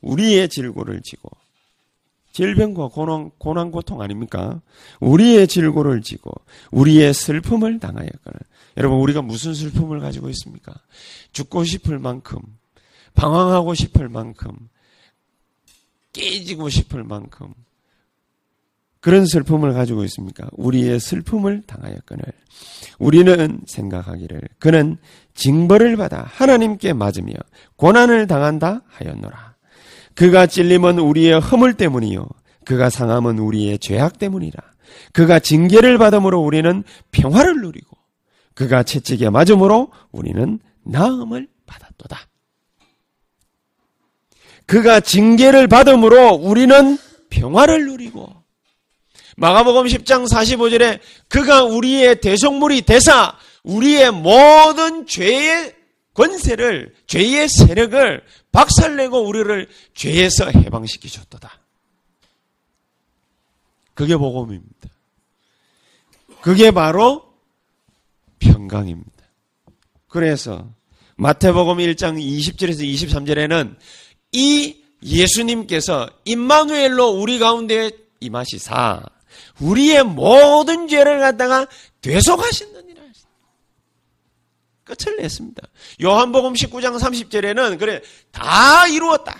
[0.00, 1.28] 우리의 질고를 지고
[2.30, 4.60] 질병과 고난, 고난 고통 아닙니까?
[5.00, 6.32] 우리의 질고를 지고
[6.70, 8.40] 우리의 슬픔을 당하였거늘.
[8.76, 10.74] 여러분 우리가 무슨 슬픔을 가지고 있습니까?
[11.32, 12.40] 죽고 싶을 만큼
[13.14, 14.52] 방황하고 싶을 만큼
[16.12, 17.54] 깨지고 싶을 만큼
[19.00, 20.48] 그런 슬픔을 가지고 있습니까?
[20.52, 22.24] 우리의 슬픔을 당하였거늘.
[22.98, 24.96] 우리는 생각하기를 그는
[25.34, 27.34] 징벌을 받아 하나님께 맞으며
[27.76, 29.54] 고난을 당한다 하였노라.
[30.14, 32.26] 그가 찔림은 우리의 허물 때문이요.
[32.64, 34.62] 그가 상함은 우리의 죄악 때문이라.
[35.12, 37.93] 그가 징계를 받음으로 우리는 평화를 누리고
[38.54, 42.28] 그가 채찍에 맞음으로 우리는 나음을 받았도다.
[44.66, 46.98] 그가 징계를 받음으로 우리는
[47.30, 48.44] 평화를 누리고
[49.36, 55.74] 마가복음 10장 45절에 그가 우리의 대속물이 되사 우리의 모든 죄의
[56.14, 61.50] 권세를 죄의 세력을 박살내고 우리를 죄에서 해방시키셨도다.
[63.94, 64.88] 그게 복음입니다.
[66.40, 67.33] 그게 바로
[68.44, 69.10] 평강입니다.
[70.08, 70.72] 그래서
[71.16, 73.76] 마태복음 1장 20절에서 23절에는
[74.32, 79.02] 이 예수님께서 임마누엘로 우리 가운데 임하시사
[79.60, 81.66] 우리의 모든 죄를 갖다가
[82.00, 83.02] 되속하신느니라.
[84.84, 85.62] 끝을 냈습니다.
[86.02, 89.38] 요한복음 19장 30절에는 그래 다 이루었다.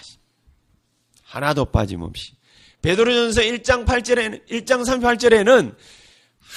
[1.23, 2.33] 하나도 빠짐없이.
[2.81, 5.75] 베드로전서 1장 8절에는 1장 38절에는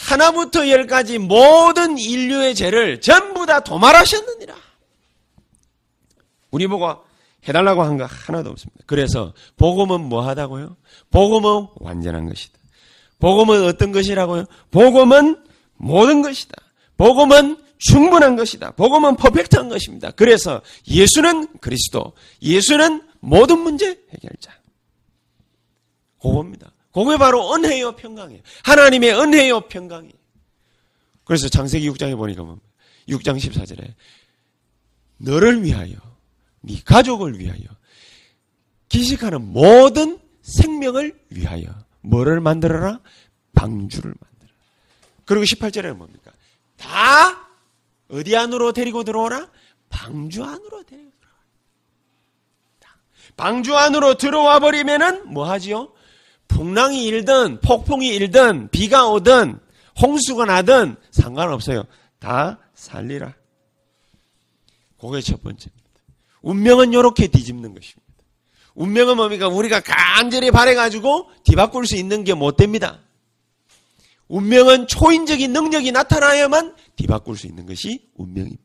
[0.05, 4.55] 하나부터 열까지 모든 인류의 죄를 전부 다 도말하셨느니라.
[6.51, 6.87] 우리 보고
[7.47, 8.83] 해달라고 한 거 하나도 없습니다.
[8.85, 10.75] 그래서 복음은 뭐 하다고요?
[11.11, 12.57] 복음은 완전한 것이다.
[13.19, 14.45] 복음은 어떤 것이라고요?
[14.71, 15.43] 복음은
[15.75, 16.55] 모든 것이다.
[16.97, 18.71] 복음은 충분한 것이다.
[18.71, 20.11] 복음은 퍼펙트한 것입니다.
[20.11, 24.51] 그래서 예수는 그리스도, 예수는 모든 문제 해결자.
[26.21, 26.71] 그겁니다.
[27.05, 28.41] 그게 바로 은혜요 평강이에요.
[28.63, 30.13] 하나님의 은혜요 평강이에요.
[31.23, 32.59] 그래서 창세기 6장에 보니까 뭐
[33.09, 33.93] 6장 14절에
[35.17, 35.95] 너를 위하여
[36.61, 37.59] 네 가족을 위하여
[38.89, 41.65] 기식하는 모든 생명을 위하여
[42.01, 43.01] 뭐를 만들어라?
[43.53, 44.53] 방주를 만들어.
[45.25, 46.31] 그리고 18절에는 뭡니까?
[46.77, 47.47] 다
[48.09, 49.49] 어디 안으로 데리고 들어오라?
[49.89, 51.37] 방주 안으로 데리고 들어와.
[53.35, 55.91] 방주 안으로 들어와 버리면은 뭐 하지요?
[56.47, 59.59] 풍랑이 일든 폭풍이 일든 비가 오든
[60.01, 61.83] 홍수가 나든 상관없어요.
[62.19, 63.33] 다 살리라.
[64.99, 65.83] 그게 첫 번째입니다.
[66.41, 68.07] 운명은 이렇게 뒤집는 것입니다.
[68.75, 69.47] 운명은 뭡니까?
[69.47, 72.99] 우리가 간절히 바래가지고 뒤바꿀 수 있는 게 못 됩니다.
[74.27, 78.63] 운명은 초인적인 능력이 나타나야만 뒤바꿀 수 있는 것이 운명입니다.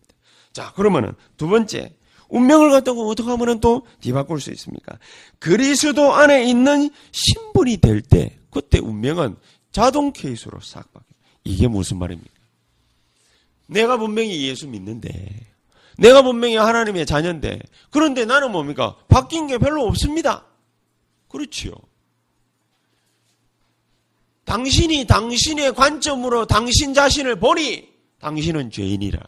[0.53, 1.95] 자, 그러면은 두 번째,
[2.33, 4.99] 운명을 갖다가 어떻게 하면 또 뒤바꿀 수 있습니까?
[5.39, 9.37] 그리스도 안에 있는 신분이 될 때, 그때 운명은
[9.71, 11.13] 자동 케이스로 싹 바뀌어요.
[11.45, 12.33] 이게 무슨 말입니까?
[13.67, 15.11] 내가 분명히 예수 믿는데,
[15.99, 18.97] 내가 분명히 하나님의 자녀인데, 그런데 나는 뭡니까?
[19.09, 20.47] 바뀐 게 별로 없습니다.
[21.29, 21.73] 그렇지요.
[24.45, 27.89] 당신이 당신의 관점으로 당신 자신을 보니
[28.21, 29.21] 당신은 죄인이라.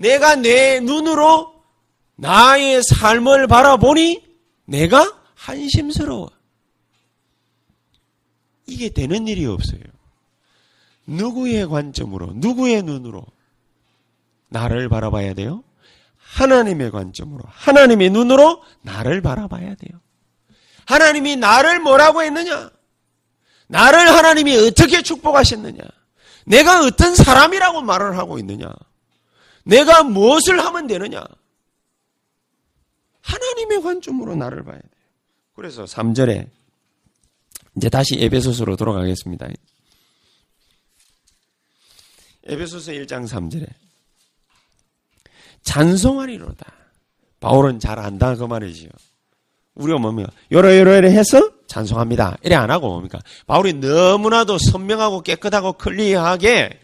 [0.00, 1.52] 내가 내 눈으로
[2.16, 4.22] 나의 삶을 바라보니
[4.64, 6.30] 내가 한심스러워.
[8.66, 9.80] 이게 되는 일이 없어요.
[11.06, 13.26] 누구의 관점으로, 누구의 눈으로
[14.48, 15.62] 나를 바라봐야 돼요?
[16.16, 20.00] 하나님의 관점으로, 하나님의 눈으로 나를 바라봐야 돼요.
[20.86, 22.70] 하나님이 나를 뭐라고 했느냐?
[23.66, 25.82] 나를 하나님이 어떻게 축복하셨느냐?
[26.46, 28.72] 내가 어떤 사람이라고 말을 하고 있느냐?
[29.64, 31.24] 내가 무엇을 하면 되느냐?
[33.20, 34.90] 하나님의 관점으로 나를 봐야 돼요.
[35.54, 36.48] 그래서 3절에
[37.76, 39.48] 이제 다시 에베소서로 돌아가겠습니다.
[42.44, 43.66] 에베소서 1장 3절에
[45.62, 46.72] 찬송하리로다.
[47.40, 48.90] 바울은 잘 안다 그 말이지요.
[49.74, 50.30] 우리가 뭡니까?
[50.50, 52.38] 요러요러요러 해서 찬송합니다.
[52.42, 53.20] 이래 안 하고 뭡니까?
[53.46, 56.80] 바울이 너무나도 선명하고 깨끗하고 클리어하게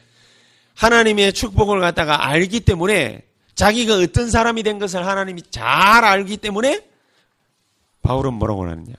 [0.77, 6.83] 하나님의 축복을 갖다가 알기 때문에 자기가 어떤 사람이 된 것을 하나님이 잘 알기 때문에
[8.03, 8.95] 바울은 뭐라고 하느냐.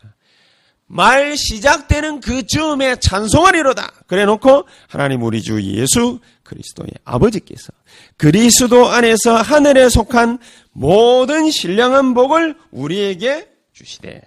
[0.87, 3.91] 말 시작되는 그 즈음에 찬송하리로다.
[4.07, 7.71] 그래 놓고 하나님 우리 주 예수 그리스도의 아버지께서
[8.15, 10.39] 그리스도 안에서 하늘에 속한
[10.71, 14.21] 모든 신령한 복을 우리에게 주시되.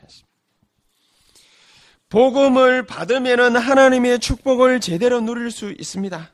[2.10, 6.30] 복음을 받으면 하나님의 축복을 제대로 누릴 수 있습니다.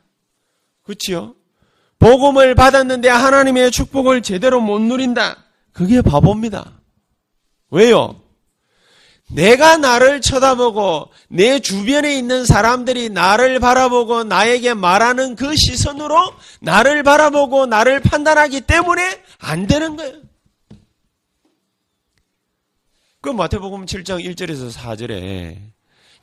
[0.87, 1.35] 그렇지요?
[1.99, 5.43] 복음을 받았는데 하나님의 축복을 제대로 못 누린다.
[5.73, 6.79] 그게 바보입니다.
[7.69, 8.21] 왜요?
[9.29, 17.65] 내가 나를 쳐다보고 내 주변에 있는 사람들이 나를 바라보고 나에게 말하는 그 시선으로 나를 바라보고
[17.65, 20.21] 나를 판단하기 때문에 안 되는 거예요.
[23.19, 25.57] 그 마태복음 7장 1절에서 4절에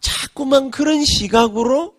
[0.00, 1.94] 자꾸만 그런 시각으로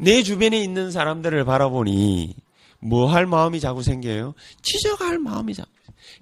[0.00, 2.34] 내 주변에 있는 사람들을 바라보니
[2.80, 4.34] 뭐 할 마음이 자꾸 생겨요?
[4.62, 5.70] 지적할 마음이 자꾸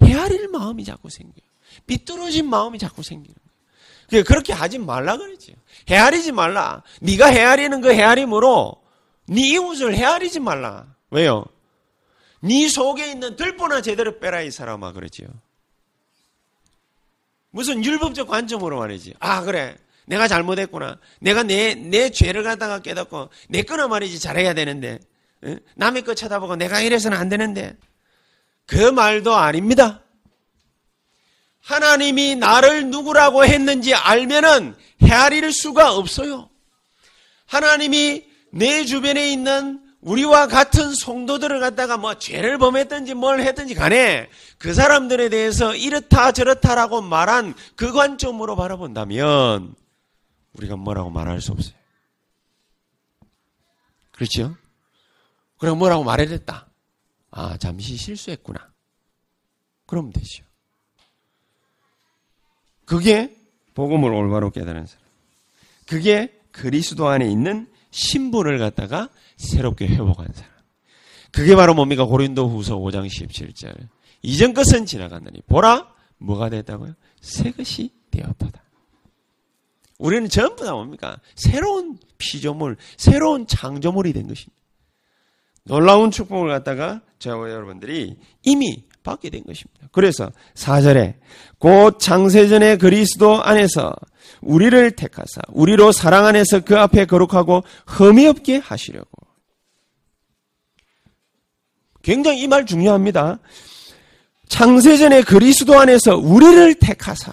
[0.03, 1.47] 헤아릴 마음이 자꾸 생겨요.
[1.87, 3.03] 삐뚤어진 마음이 자꾸
[4.11, 4.25] 거예요.
[4.25, 5.55] 그렇게 하지 말라 그랬지.
[5.89, 6.83] 헤아리지 말라.
[7.01, 8.75] 네가 헤아리는 그 헤아림으로
[9.29, 10.87] 네 이웃을 헤아리지 말라.
[11.11, 11.45] 왜요?
[12.41, 15.29] 네 속에 있는 들보나 제대로 빼라 이 사람아 그러지요.
[17.51, 19.15] 무슨 율법적 관점으로 말이지.
[19.21, 19.77] 아 그래.
[20.09, 20.99] 내가 잘못했구나.
[21.21, 24.99] 내가 내, 내 죄를 갖다가 깨닫고 내 거나 말이지 잘해야 되는데
[25.77, 27.77] 남의 거 쳐다보고 내가 이래서는 안 되는데
[28.67, 30.03] 그 말도 아닙니다.
[31.61, 36.49] 하나님이 나를 누구라고 했는지 알면은 헤아릴 수가 없어요.
[37.47, 44.73] 하나님이 내 주변에 있는 우리와 같은 성도들을 갖다가 뭐 죄를 범했든지 뭘 했든지 간에 그
[44.73, 49.75] 사람들에 대해서 이렇다 저렇다라고 말한 그 관점으로 바라본다면
[50.55, 51.75] 우리가 뭐라고 말할 수 없어요.
[54.13, 54.57] 그렇죠?
[55.59, 56.69] 그럼 뭐라고 말해야 됐다.
[57.31, 58.73] 아, 잠시 실수했구나.
[59.87, 60.45] 그러면 되죠.
[62.85, 63.37] 그게
[63.75, 65.05] 복음을 올바로 깨달은 사람.
[65.87, 70.51] 그게 그리스도 안에 있는 신분을 갖다가 새롭게 회복한 사람.
[71.31, 72.05] 그게 바로 뭡니까?
[72.05, 73.89] 고린도 후서 5장 17절.
[74.23, 76.95] 이전 것은 지나갔느니 보라 뭐가 됐다고요?
[77.21, 78.63] 새 것이 되었도다.
[79.99, 81.19] 우리는 전부 다 뭡니까?
[81.35, 84.57] 새로운 피조물, 새로운 창조물이 된 것입니다.
[85.65, 89.89] 놀라운 축복을 갖다가 저와 여러분들이 이미 받게 된 것입니다.
[89.93, 91.15] 그래서 4절에
[91.59, 93.93] 곧 창세전의 그리스도 안에서
[94.41, 99.11] 우리를 택하사 우리로 사랑 안에서 그 앞에 거룩하고 흠이 없게 하시려고.
[102.03, 103.39] 굉장히 이 말 중요합니다.
[104.49, 107.33] 창세전의 그리스도 안에서 우리를 택하사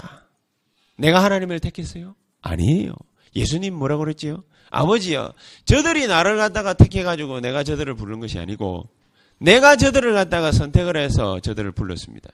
[0.98, 2.16] 내가 하나님을 택했어요?
[2.46, 2.94] 아니에요.
[3.36, 4.44] 예수님 뭐라고 그랬지요?
[4.70, 5.32] 아버지요.
[5.66, 8.88] 저들이 나를 갖다가 택해가지고 내가 저들을 부른 것이 아니고
[9.38, 12.30] 내가 저들을 갖다가 선택을 해서 저들을 불렀습니다.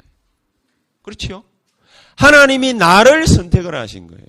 [1.01, 1.43] 그렇죠?
[2.15, 4.25] 하나님이 나를 선택을 하신 거예요.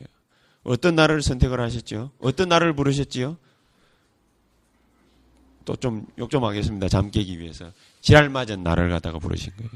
[0.62, 2.12] 어떤 나를 선택을 하셨죠?
[2.20, 3.36] 어떤 나를 부르셨지요?
[5.64, 6.88] 또 좀욕좀 하겠습니다.
[6.88, 7.72] 잠 깨기 위해서.
[8.00, 9.70] 지랄 맞은 나를 갖다가 부르신 거예요.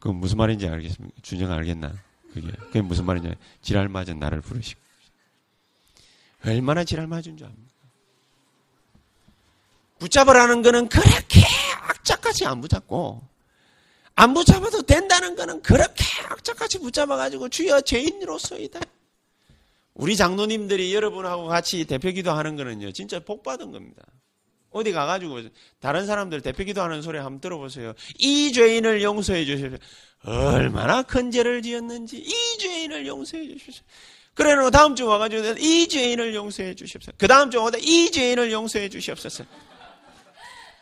[0.00, 1.16] 그 무슨 말인지 알겠습니까?
[1.22, 1.92] 준영 알겠나?
[2.32, 2.48] 그게.
[2.48, 3.32] 그게 무슨 말이냐?
[3.60, 4.80] 지랄 맞은 나를 부르시고.
[6.44, 7.72] 얼마나 지랄 맞은 줄 압니까?
[9.98, 11.40] 붙잡으라는 거는 그렇게
[11.88, 13.22] 악착같이 안 붙잡고,
[14.16, 18.80] 안 붙잡아도 된다는 거는 그렇게 악착같이 붙잡아가지고 주여 죄인으로서이다.
[19.94, 24.02] 우리 장로님들이 여러분하고 같이 대표기도 하는 거는요, 진짜 복 받은 겁니다.
[24.70, 25.42] 어디 가가지고
[25.80, 27.92] 다른 사람들 대표기도 하는 소리 한번 들어보세요.
[28.18, 29.78] 이 죄인을 용서해 주십시오.
[30.24, 33.84] 얼마나 큰 죄를 지었는지 이 죄인을 용서해 주십시오.
[34.34, 37.12] 그래 놓고 다음 주 와가지고 이 죄인을 용서해 주십시오.
[37.18, 39.44] 그 다음 주 와가지고 이 죄인을 용서해 주시옵소서.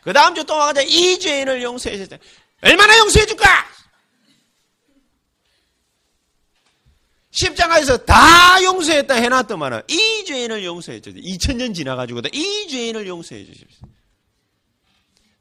[0.03, 2.17] 그 다음 주 또 와가지고 이 죄인을 용서해 주십시오.
[2.61, 3.45] 얼마나 용서해 줄까?
[7.31, 11.23] 십자가에서 다 용서했다 해놨더만은 이 죄인을 용서해 주십시오.
[11.35, 13.87] 2000년 지나가지고도 이 죄인을 용서해 주십시오.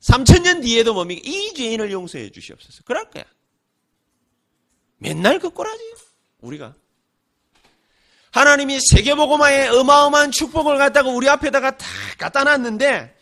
[0.00, 1.20] 3000년 뒤에도 뭡니까?
[1.24, 2.82] 이 죄인을 용서해 주시옵소서.
[2.84, 3.24] 그럴 거야.
[5.00, 5.82] 맨날 그 꼬라지.
[6.40, 6.74] 우리가.
[8.30, 11.86] 하나님이 세계보고마의 어마어마한 축복을 갖다가 우리 앞에다가 다
[12.16, 13.16] 갖다 놨는데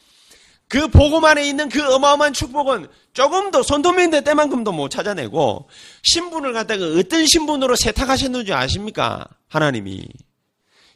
[0.68, 5.68] 그 보고만에 있는 그 어마어마한 축복은 조금도 손도민대 때만큼도 못 찾아내고
[6.02, 9.26] 신분을 갖다가 어떤 신분으로 세탁하셨는지 아십니까?
[9.48, 10.06] 하나님이.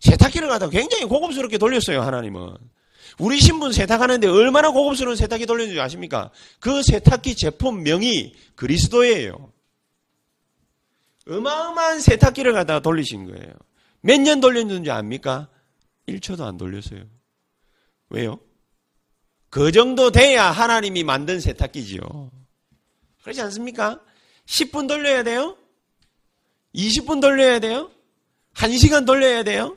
[0.01, 2.57] 세탁기를 갖다가 굉장히 고급스럽게 돌렸어요, 하나님은.
[3.19, 6.31] 우리 신분 세탁하는데 얼마나 고급스러운 세탁기 돌렸는지 아십니까?
[6.59, 9.52] 그 세탁기 제품명이 그리스도예요.
[11.29, 13.53] 어마어마한 세탁기를 갖다가 돌리신 거예요.
[14.01, 15.49] 몇 년 돌렸는지 압니까?
[16.09, 17.05] 1초도 안 돌렸어요.
[18.11, 18.41] 왜요?
[19.49, 22.31] 그 정도 돼야 하나님이 만든 세탁기지요.
[23.23, 24.01] 그렇지 않습니까?
[24.47, 25.57] 10분 돌려야 돼요?
[26.75, 27.91] 20분 돌려야 돼요?
[28.55, 29.77] 1시간 돌려야 돼요?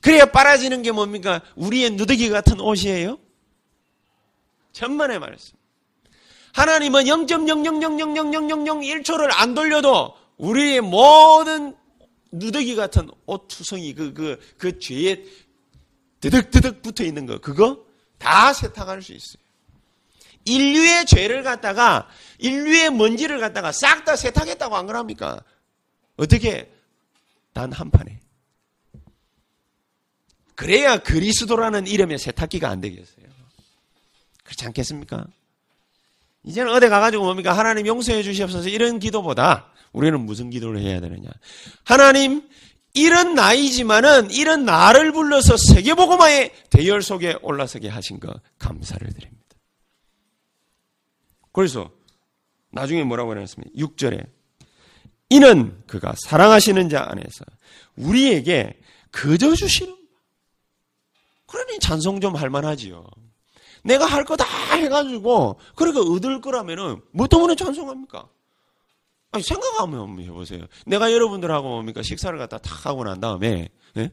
[0.00, 1.40] 그래야 빨아지는 게 뭡니까?
[1.54, 3.18] 우리의 누더기 같은 옷이에요?
[4.72, 5.56] 천만의 말씀.
[6.54, 11.76] 하나님은 0.000000001초를 안 돌려도 우리의 모든
[12.32, 15.22] 누더기 같은 옷 투성이 그, 그, 그 죄에
[16.20, 17.84] 드득드득 붙어 있는 거, 그거
[18.18, 19.42] 다 세탁할 수 있어요.
[20.44, 25.42] 인류의 죄를 갖다가, 인류의 먼지를 갖다가 싹 다 세탁했다고 안 그럽니까?
[26.16, 26.70] 어떻게?
[27.52, 28.18] 단 한 판에.
[30.54, 33.26] 그래야 그리스도라는 이름의 세탁기가 안 되겠어요.
[34.44, 35.26] 그렇지 않겠습니까?
[36.44, 37.56] 이제는 어디 가가지고 뭡니까?
[37.56, 41.28] 하나님 용서해 주시옵소서 이런 기도보다 우리는 무슨 기도를 해야 되느냐?
[41.84, 42.48] 하나님,
[42.94, 49.42] 이런 나이지만은 이런 나를 불러서 세계보고마의 대열 속에 올라서게 하신 거 감사를 드립니다.
[51.52, 51.90] 그래서
[52.70, 53.74] 나중에 뭐라고 해놨습니까?
[53.78, 54.26] 6절에
[55.30, 57.44] 이는 그가 사랑하시는 자 안에서
[57.96, 58.78] 우리에게
[59.10, 59.96] 그저 주시는
[61.46, 63.06] 그러니 찬송 좀 할만하지요.
[63.84, 64.44] 내가 할 거 다
[64.76, 68.28] 해가지고 그러니까 얻을 거라면은 뭐 때문에 찬송합니까?
[69.32, 70.66] 아니 생각하면 해보세요.
[70.86, 74.10] 내가 여러분들하고 뭡니까 식사를 갖다 탁 하고 난 다음에 예?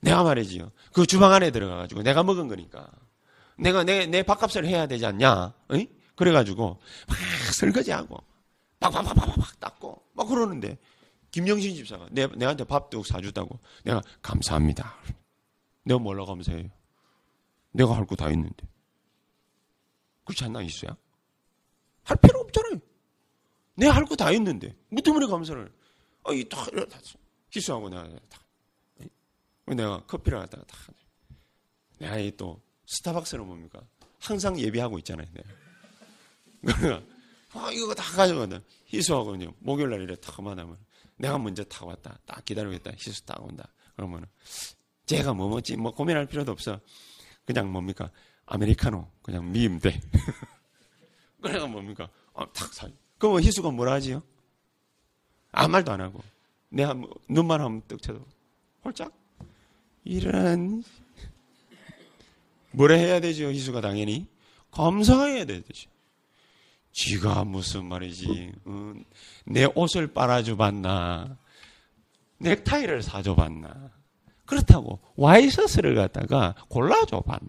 [0.00, 0.70] 내가 말이지요.
[0.92, 2.90] 그 주방 안에 들어가가지고 내가 먹은 거니까
[3.58, 5.54] 내가 내 내 밥값을 해야 되지 않냐?
[5.74, 5.86] 예?
[6.16, 7.16] 그래가지고 막
[7.54, 8.22] 설거지하고
[8.80, 10.78] 팍팍팍팍팍 닦고 막 그러는데
[11.30, 14.96] 김영신 집사가 내, 내한테 밥도 사주다고 내가 감사합니다.
[15.84, 16.68] 내가 뭘로 감사해요?
[17.72, 18.66] 내가 할 거다 있는데.
[20.24, 20.96] 그렇지 않나, 이수야?
[22.04, 22.80] 할 필요 없잖아요.
[23.78, 24.74] 내가 할거다 있는데.
[24.88, 25.72] 뭐 때문에 감사를.
[26.24, 26.68] 아, 이 딱,
[27.54, 28.42] 희수하고 내가 딱.
[29.66, 30.78] 내가 커피를 갖다가 딱.
[31.98, 33.80] 내가 이 또, 스타벅스는 뭡니까?
[34.18, 35.28] 항상 예비하고 있잖아요.
[35.32, 36.78] 내가.
[36.80, 37.06] 그러니까,
[37.52, 38.60] 아, 이거 다 가져가다.
[38.86, 40.76] 희수하고 그냥 목요일 날 이래 탁 만나면
[41.16, 42.18] 내가 먼저 타 왔다.
[42.26, 42.90] 딱 기다리고 있다.
[42.98, 43.68] 희수 딱 온다.
[43.94, 44.26] 그러면은,
[45.06, 45.76] 제가 뭐 먹지?
[45.76, 46.80] 뭐 고민할 필요도 없어.
[47.44, 48.10] 그냥 뭡니까?
[48.46, 49.08] 아메리카노.
[49.22, 50.00] 그냥 미임돼.
[51.40, 52.08] 그래가 뭡니까?
[52.32, 52.88] 어, 탁 사.
[53.18, 54.22] 그러면 희수가 뭐라 하지요?
[55.52, 56.22] 아무 말도 안 하고.
[56.70, 58.24] 뭐, 눈만 하면 떡 쳐도
[58.84, 59.12] 홀짝?
[60.04, 60.82] 이런.
[62.72, 63.50] 뭐라 해야 되죠?
[63.50, 64.26] 희수가 당연히.
[64.70, 65.90] 감사해야 되죠.
[66.92, 68.52] 지가 무슨 말이지.
[68.64, 68.94] 어,
[69.44, 71.36] 내 옷을 빨아줘 봤나.
[72.38, 73.90] 넥타이를 사줘 봤나.
[74.46, 77.48] 그렇다고 와이셔츠를 갖다가 골라줘 봤나.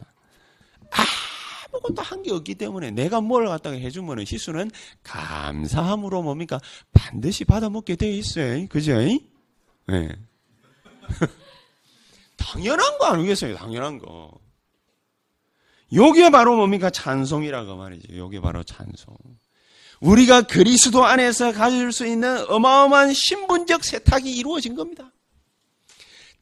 [1.72, 4.72] 아무것도 한 게 없기 때문에 내가 뭘 갖다가 해주면은 희수는
[5.04, 6.60] 감사함으로 뭡니까
[6.94, 8.68] 반드시 받아먹게 돼 있어요.
[8.68, 8.98] 그죠?
[8.98, 9.20] 네.
[12.38, 13.56] 당연한 거 아니겠어요?
[13.56, 14.32] 당연한 거.
[15.94, 16.90] 요게 바로 뭡니까?
[16.90, 18.16] 찬송이라고 말이죠.
[18.16, 19.16] 요게 바로 찬송.
[20.02, 25.12] 우리가 그리스도 안에서 가질 수 있는 어마어마한 신분적 세탁이 이루어진 겁니다.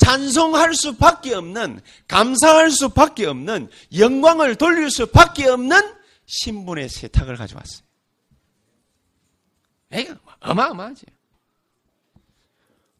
[0.07, 5.81] 찬송할 수밖에 없는, 감사할 수밖에 없는, 영광을 돌릴 수밖에 없는
[6.25, 7.85] 신분의 세탁을 가져왔어요.
[9.91, 10.07] 에이,
[10.39, 11.05] 어마어마하지.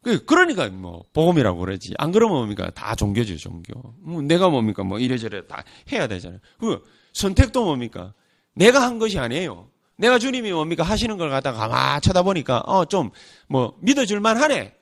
[0.02, 1.94] 그, 그러니까 뭐 복음이라고 그러지.
[1.96, 2.70] 안 그러면 뭡니까?
[2.74, 3.94] 다 종교죠, 종교.
[4.00, 4.82] 뭐 내가 뭡니까?
[4.84, 6.40] 뭐 이래저래 다 해야 되잖아요.
[6.58, 6.82] 그
[7.14, 8.12] 선택도 뭡니까?
[8.52, 9.70] 내가 한 것이 아니에요.
[9.96, 10.82] 내가 주님이 뭡니까?
[10.84, 13.10] 하시는 걸 갖다가 가만 쳐다보니까 어 좀
[13.48, 14.74] 뭐 믿어줄 만 하네.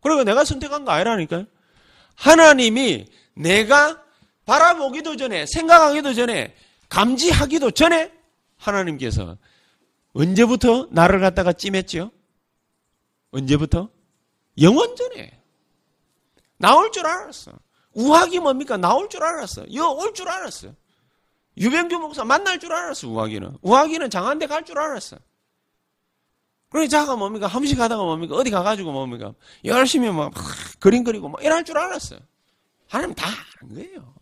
[0.00, 1.46] 그리고 내가 선택한 거 아니라니까요.
[2.14, 4.02] 하나님이 내가
[4.44, 6.54] 바라보기도 전에, 생각하기도 전에,
[6.88, 8.12] 감지하기도 전에
[8.56, 9.36] 하나님께서
[10.14, 12.10] 언제부터 나를 갖다가 찜했죠?
[13.30, 13.90] 언제부터?
[14.60, 15.40] 영원 전에.
[16.56, 17.52] 나올 줄 알았어.
[17.92, 18.76] 우학이 뭡니까?
[18.76, 19.72] 나올 줄 알았어.
[19.74, 20.68] 여올 줄 알았어.
[21.56, 23.58] 유병규 목사 만날 줄 알았어, 우학이는.
[23.62, 25.16] 우학이는 장한대 갈 줄 알았어.
[26.68, 29.32] 그래 자가 뭡니까 함식하다가 뭡니까 어디 가가지고 뭡니까
[29.64, 30.44] 열심히 막, 막
[30.78, 32.20] 그림 그리고 막 이럴 줄 알았어요.
[32.88, 33.26] 하나님 다
[33.62, 34.14] 아는 거예요.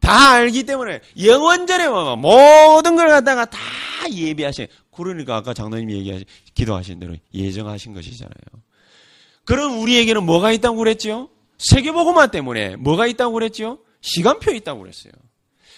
[0.00, 3.58] 다 알기 때문에 영원전에 뭐 모든 걸 갖다가 다
[4.10, 4.66] 예비하신.
[4.94, 8.62] 그러니까 아까 장로님 얘기하신 기도하신 대로 예정하신 것이잖아요.
[9.44, 11.30] 그럼 우리에게는 뭐가 있다고 그랬죠?
[11.58, 13.78] 세계보고마 때문에 뭐가 있다고 그랬죠?
[14.02, 15.12] 시간표 있다고 그랬어요.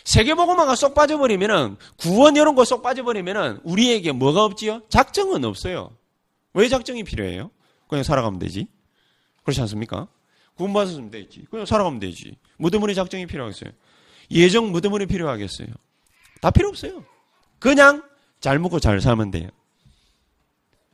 [0.06, 4.82] 세계보고마가 쏙 빠져버리면은 구원 이런 거 쏙 빠져버리면은 우리에게 뭐가 없지요?
[4.88, 5.90] 작정은 없어요.
[6.54, 7.50] 왜 작정이 필요해요?
[7.88, 8.68] 그냥 살아가면 되지.
[9.42, 10.06] 그렇지 않습니까?
[10.56, 11.44] 구원받았으면 되지.
[11.50, 12.36] 그냥 살아가면 되지.
[12.56, 13.70] 뭐 때문에 작정이 필요하겠어요?
[14.30, 15.68] 예정 뭐 때문에 필요하겠어요?
[16.40, 17.04] 다 필요 없어요.
[17.58, 18.02] 그냥
[18.40, 19.48] 잘 먹고 잘 살면 돼요.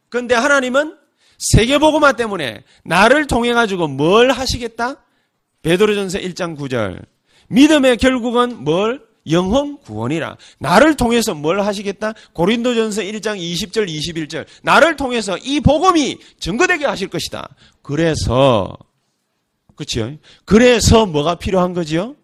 [0.08, 0.98] 그런데 하나님은
[1.38, 4.96] 세계보고마 때문에 나를 통해 가지고 뭘 하시겠다?
[5.62, 7.04] 베드로전서 1장 9절.
[7.53, 9.00] 믿음의 결국은 뭘?
[9.30, 10.36] 영혼 구원이라.
[10.59, 12.12] 나를 통해서 뭘 하시겠다?
[12.32, 14.46] 고린도전서 1장 20절 21절.
[14.62, 17.48] 나를 통해서 이 복음이 증거되게 하실 것이다.
[17.82, 18.76] 그래서
[19.76, 20.12] 그렇죠?
[20.44, 22.16] 그래서 뭐가 필요한 거지요?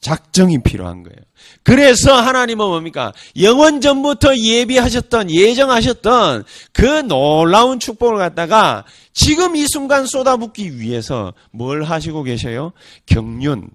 [0.00, 1.16] 작정이 필요한 거예요.
[1.62, 3.12] 그래서 하나님은 뭡니까?
[3.40, 12.24] 영원 전부터 예비하셨던, 예정하셨던 그 놀라운 축복을 갖다가 지금 이 순간 쏟아붓기 위해서 뭘 하시고
[12.24, 12.72] 계셔요?
[13.06, 13.68] 경륜.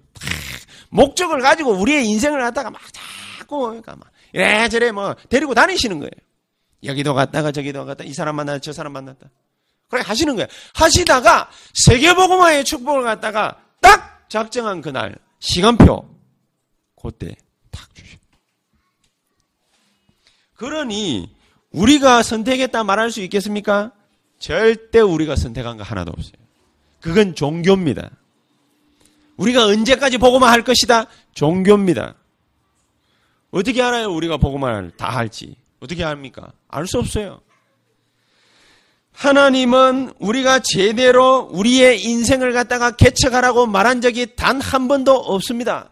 [0.90, 2.80] 목적을 가지고 우리의 인생을 갖다가 막
[3.38, 6.10] 자꾸 그러니까 막 이래저래 뭐 데리고 다니시는 거예요.
[6.84, 9.28] 여기도 갔다가 저기도 갔다 이 사람 만났다 저 사람 만났다.
[9.88, 10.46] 그래 하시는 거예요.
[10.74, 16.08] 하시다가 세계복음화의 축복을 갖다가 딱 작정한 그날 시간표
[17.00, 17.34] 그때
[17.70, 18.16] 탁 주셔.
[20.54, 21.34] 그러니
[21.70, 23.92] 우리가 선택했다 말할 수 있겠습니까?
[24.38, 26.34] 절대 우리가 선택한 거 하나도 없어요.
[27.00, 28.10] 그건 종교입니다.
[29.38, 31.06] 우리가 언제까지 보고만 할 것이다?
[31.32, 32.14] 종교입니다.
[33.50, 34.12] 어떻게 알아요?
[34.12, 35.56] 우리가 보고만 다 할지.
[35.80, 36.52] 어떻게 합니까?
[36.68, 37.40] 알 수 없어요.
[39.12, 45.90] 하나님은 우리가 제대로 우리의 인생을 갖다가 개척하라고 말한 적이 단 한 번도 없습니다.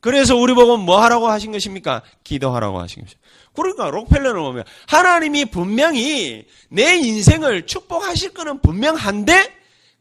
[0.00, 2.02] 그래서 우리 보고 뭐 하라고 하신 것입니까?
[2.24, 3.20] 기도하라고 하신 것입니다.
[3.54, 9.55] 그러니까 록펠러를 보면 하나님이 분명히 내 인생을 축복하실 거는 분명한데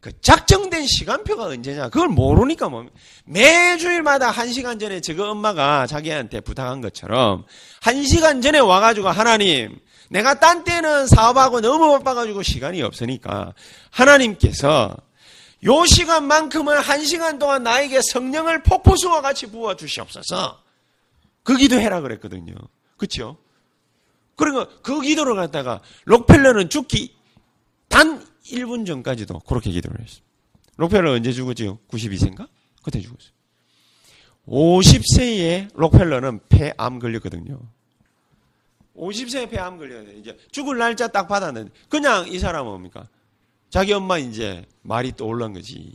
[0.06, 2.86] 그 작정된 시간표가 언제냐 그걸 모르니까 뭐
[3.26, 7.44] 매주일마다 한 시간 전에 저거 엄마가 자기한테 부탁한 것처럼
[7.82, 9.80] 한 시간 전에 와가지고 하나님
[10.12, 13.56] 내가 딴 때는 사업하고 너무 바빠가지고 시간이 없으니까
[13.90, 14.96] 하나님께서
[15.64, 20.62] 요 시간만큼은 한 시간 동안 나에게 성령을 폭포수와 같이 부어 주시옵소서.
[21.42, 22.54] 그 기도해라 그랬거든요.
[22.98, 23.38] 그렇죠?
[24.36, 27.16] 그러니까 그 기도를 갖다가 록펠러는 죽기
[27.90, 30.22] 단 1분 전까지도 그렇게 기도를 했어요.
[30.78, 31.80] 록펠러 언제 죽었지요?
[31.90, 32.48] 92세인가?
[32.84, 33.32] 그때 죽었어요.
[34.48, 37.60] 50세에 록펠러는 폐암 걸렸거든요.
[38.96, 40.04] 50세에 폐암 걸려요.
[40.20, 43.08] 이제 죽을 날짜 딱 받았는데 그냥 이 사람은 뭡니까?
[43.70, 45.94] 자기 엄마 이제 말이 떠올란 거지.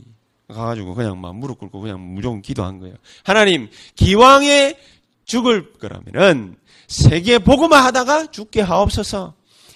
[0.49, 2.95] 가가지고 그냥 막 무릎 꿇고 그냥 무조건 기도한 거예요.
[3.23, 4.77] 하나님, 기왕에
[5.23, 9.33] 죽을 거라면은 세계 보고만 하다가 죽게 하옵소서.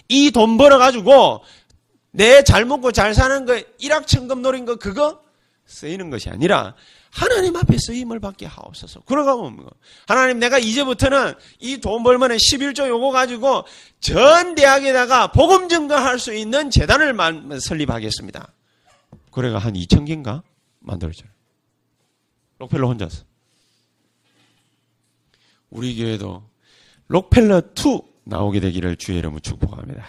[0.09, 1.41] 이 돈 벌어가지고
[2.15, 5.21] 내 잘 먹고 잘 사는 거, 일확천금 노린 거 그거
[5.65, 6.75] 쓰이는 것이 아니라
[7.11, 9.01] 하나님 앞에 쓰임을 받게 하옵소서.
[9.01, 9.71] 그러가 보면 뭐,
[10.07, 13.63] 하나님 내가 이제부터는 이 돈 벌면은 11조 요거 가지고
[13.99, 17.15] 전 대학에다가 복음 증거할 수 있는 재단을
[17.59, 18.51] 설립하겠습니다.
[19.31, 20.43] 그래가 한 2천 개인가
[20.79, 21.29] 만들어져요.
[22.59, 23.23] 록펠러 혼자서.
[25.69, 26.43] 우리 교회도
[27.07, 30.05] 록펠러 2 나오게 되기를 주의 이름으로 축복합니다.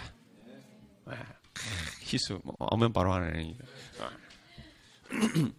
[2.07, 3.63] 희수, 뭐, 오면 바로 하나니까.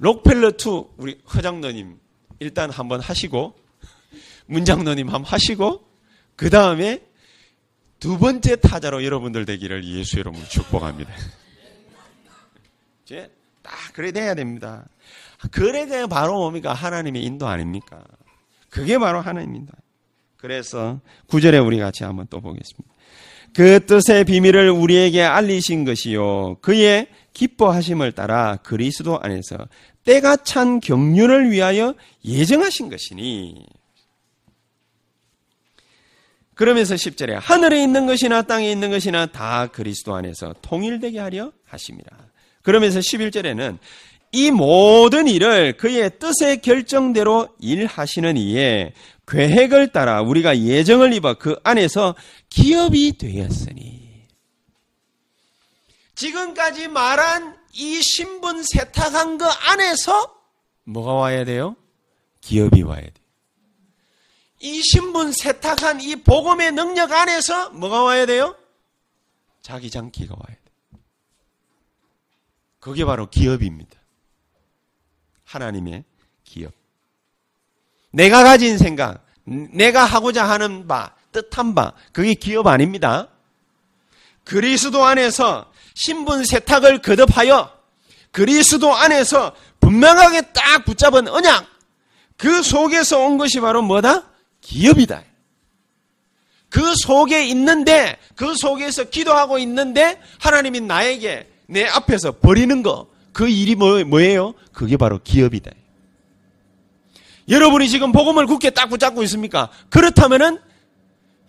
[0.00, 1.98] 록펠러2 우리 허장너님
[2.38, 3.54] 일단 한번 하시고
[4.46, 5.86] 문장너님 한번 하시고
[6.36, 7.02] 그 다음에
[7.98, 11.12] 두 번째 타자로 여러분들 되기를 예수 여러분 축복합니다.
[13.04, 13.30] 이제
[13.62, 14.88] 딱 그래 돼야 됩니다.
[15.50, 16.72] 그래 돼야 바로 뭡니까?
[16.72, 18.02] 하나님의 인도 아닙니까?
[18.70, 19.74] 그게 바로 하나님입니다.
[20.38, 22.94] 그래서 구절에 우리 같이 한번 또 보겠습니다.
[23.54, 26.58] 그 뜻의 비밀을 우리에게 알리신 것이요.
[26.60, 29.56] 그의 기뻐하심을 따라 그리스도 안에서
[30.04, 31.94] 때가 찬 경륜을 위하여
[32.24, 33.66] 예정하신 것이니
[36.54, 42.10] 그러면서 10절에 하늘에 있는 것이나 땅에 있는 것이나 다 그리스도 안에서 통일되게 하려 하십니다.
[42.62, 43.78] 그러면서 11절에는
[44.32, 48.92] 이 모든 일을 그의 뜻의 결정대로 일하시는 이에
[49.30, 52.14] 계획을 따라 우리가 예정을 입어 그 안에서
[52.48, 54.28] 기업이 되었으니
[56.14, 60.36] 지금까지 말한 이 신분 세탁한 거 안에서
[60.84, 61.76] 뭐가 와야 돼요?
[62.40, 63.14] 기업이 와야 돼요.
[64.60, 68.56] 이 신분 세탁한 이 복음의 능력 안에서 뭐가 와야 돼요?
[69.62, 71.00] 자기 장기가 와야 돼요.
[72.80, 73.98] 그게 바로 기업입니다.
[75.44, 76.04] 하나님의.
[78.10, 83.28] 내가 가진 생각, 내가 하고자 하는 바, 뜻한 바, 그게 기업 아닙니다.
[84.44, 87.70] 그리스도 안에서 신분 세탁을 거듭하여
[88.32, 91.66] 그리스도 안에서 분명하게 딱 붙잡은 언약
[92.36, 94.24] 그 속에서 온 것이 바로 뭐다?
[94.60, 95.22] 기업이다.
[96.68, 103.74] 그 속에 있는데 그 속에서 기도하고 있는데 하나님이 나에게 내 앞에서 버리는 거 그 일이
[103.74, 104.54] 뭐, 뭐예요?
[104.72, 105.70] 그게 바로 기업이다.
[107.50, 109.70] 여러분이 지금 복음을 굳게 딱 붙잡고 있습니까?
[109.90, 110.58] 그렇다면은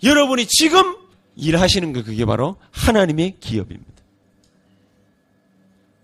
[0.04, 0.96] 여러분이 지금
[1.36, 3.92] 일하시는 거 그게 바로 하나님의 기업입니다.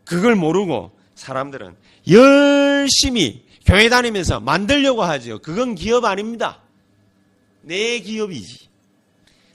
[0.06, 1.76] 그걸 모르고 사람들은
[2.10, 5.40] 열심히 교회 다니면서 만들려고 하죠.
[5.40, 6.62] 그건 기업 아닙니다.
[7.62, 8.70] 내 기업이지.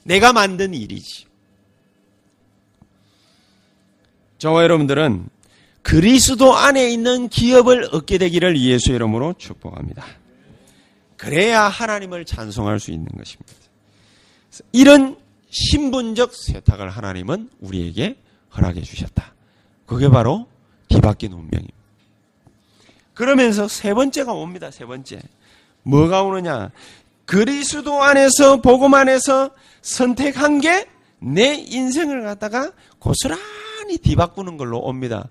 [0.03, 1.25] 내가 만든 일이지.
[4.37, 5.29] 저와 여러분들은
[5.81, 10.05] 그리스도 안에 있는 기업을 얻게 되기를 예수 이름으로 축복합니다.
[11.23, 13.53] 그래야 하나님을 찬송할 수 있는 것입니다.
[14.71, 15.17] 이런
[15.49, 18.17] 신분적 세탁을 하나님은 우리에게
[18.55, 19.33] 허락해 주셨다.
[19.85, 20.47] 그게 바로
[20.89, 21.73] 뒤바뀐 운명입니다.
[23.13, 24.71] 그러면서 세 번째가 옵니다.
[24.71, 25.21] 세 번째.
[25.83, 26.71] 뭐가 오느냐?
[27.25, 29.51] 그리스도 안에서 복음 안에서
[29.81, 30.93] 선택한 게
[31.23, 35.29] 내 인생을 갖다가 고스란히 뒤바꾸는 걸로 옵니다.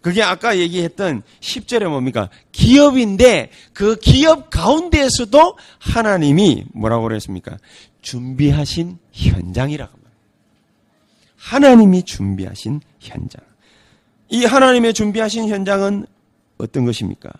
[0.00, 2.30] 그게 아까 얘기했던 10절에 뭡니까?
[2.52, 7.58] 기업인데 그 기업 가운데에서도 하나님이 뭐라고 그랬습니까?
[8.02, 10.00] 준비하신 현장이라고.
[11.40, 13.40] 하나님이 준비하신 현장.
[14.28, 16.06] 이 하나님의 준비하신 현장은
[16.58, 17.30] 어떤 것입니까?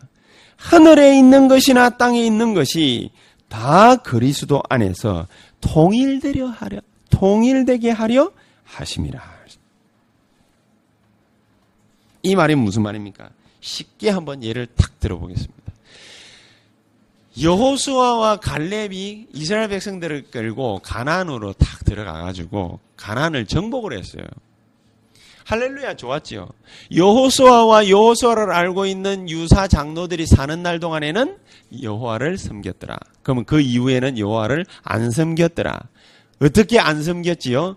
[0.57, 3.11] 하늘에 있는 것이나 땅에 있는 것이
[3.49, 5.27] 다 그리스도 안에서
[5.61, 6.81] 통일되려 하려
[7.11, 8.33] 통일되게 하려
[8.65, 9.40] 하심이라.
[12.23, 13.31] 이 말이 무슨 말입니까?
[13.61, 15.61] 쉽게 한번 예를 탁 들어보겠습니다.
[17.41, 24.25] 여호수아와 갈렙이 이스라엘 백성들을 끌고 가난으로 탁 들어가 가지고 가난을 정복을 했어요.
[25.45, 26.49] 할렐루야 좋았지요.
[26.95, 31.39] 여호수아와 여호수아를 알고 있는 유사 장로들이 사는 날 동안에는
[31.83, 32.97] 여호와를 섬겼더라.
[33.23, 35.81] 그러면 그 이후에는 여호와를 안 섬겼더라.
[36.41, 37.77] 어떻게 안 섬겼지요?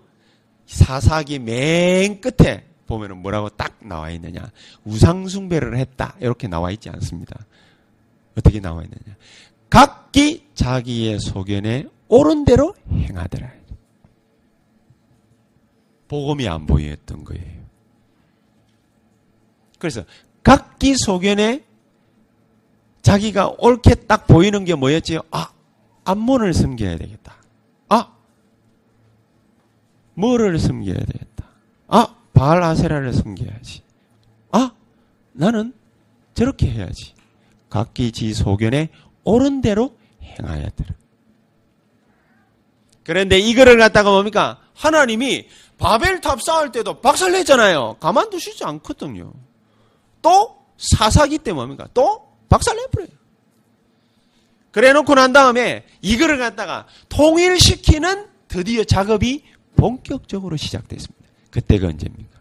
[0.66, 4.50] 사사기 맨 끝에 보면은 뭐라고 딱 나와 있느냐.
[4.84, 6.16] 우상숭배를 했다.
[6.20, 7.44] 이렇게 나와 있지 않습니다.
[8.36, 9.16] 어떻게 나와 있느냐.
[9.70, 13.50] 각기 자기의 소견에 옳은 대로 행하더라.
[16.08, 17.64] 복음이 안 보였던 거예요.
[19.78, 20.04] 그래서
[20.42, 21.64] 각기 소견에
[23.02, 25.20] 자기가 옳게 딱 보이는 게 뭐였지요?
[25.30, 25.50] 아,
[26.04, 27.36] 암몬을 섬겨야 되겠다.
[27.88, 28.12] 아,
[30.14, 31.44] 뭐를 섬겨야 되겠다.
[31.88, 33.82] 아, 바알 아세라를 섬겨야지.
[34.52, 34.72] 아,
[35.32, 35.72] 나는
[36.34, 37.14] 저렇게 해야지.
[37.70, 38.90] 각기 지 소견에
[39.24, 40.94] 옳은 대로 행하야 되라.
[43.04, 44.60] 그런데 이거를 갖다가 뭡니까?
[44.74, 47.96] 하나님이 바벨탑 쌓을 때도 박살냈잖아요.
[48.00, 49.32] 가만두시지 않거든요.
[50.22, 51.88] 또 사사기 때 뭡니까?
[51.94, 53.08] 또 박살내버려요.
[54.70, 59.44] 그래 놓고 난 다음에 이거를 갖다가 통일시키는 드디어 작업이
[59.76, 61.23] 본격적으로 시작됐습니다.
[61.54, 62.40] 그때가 언제입니까?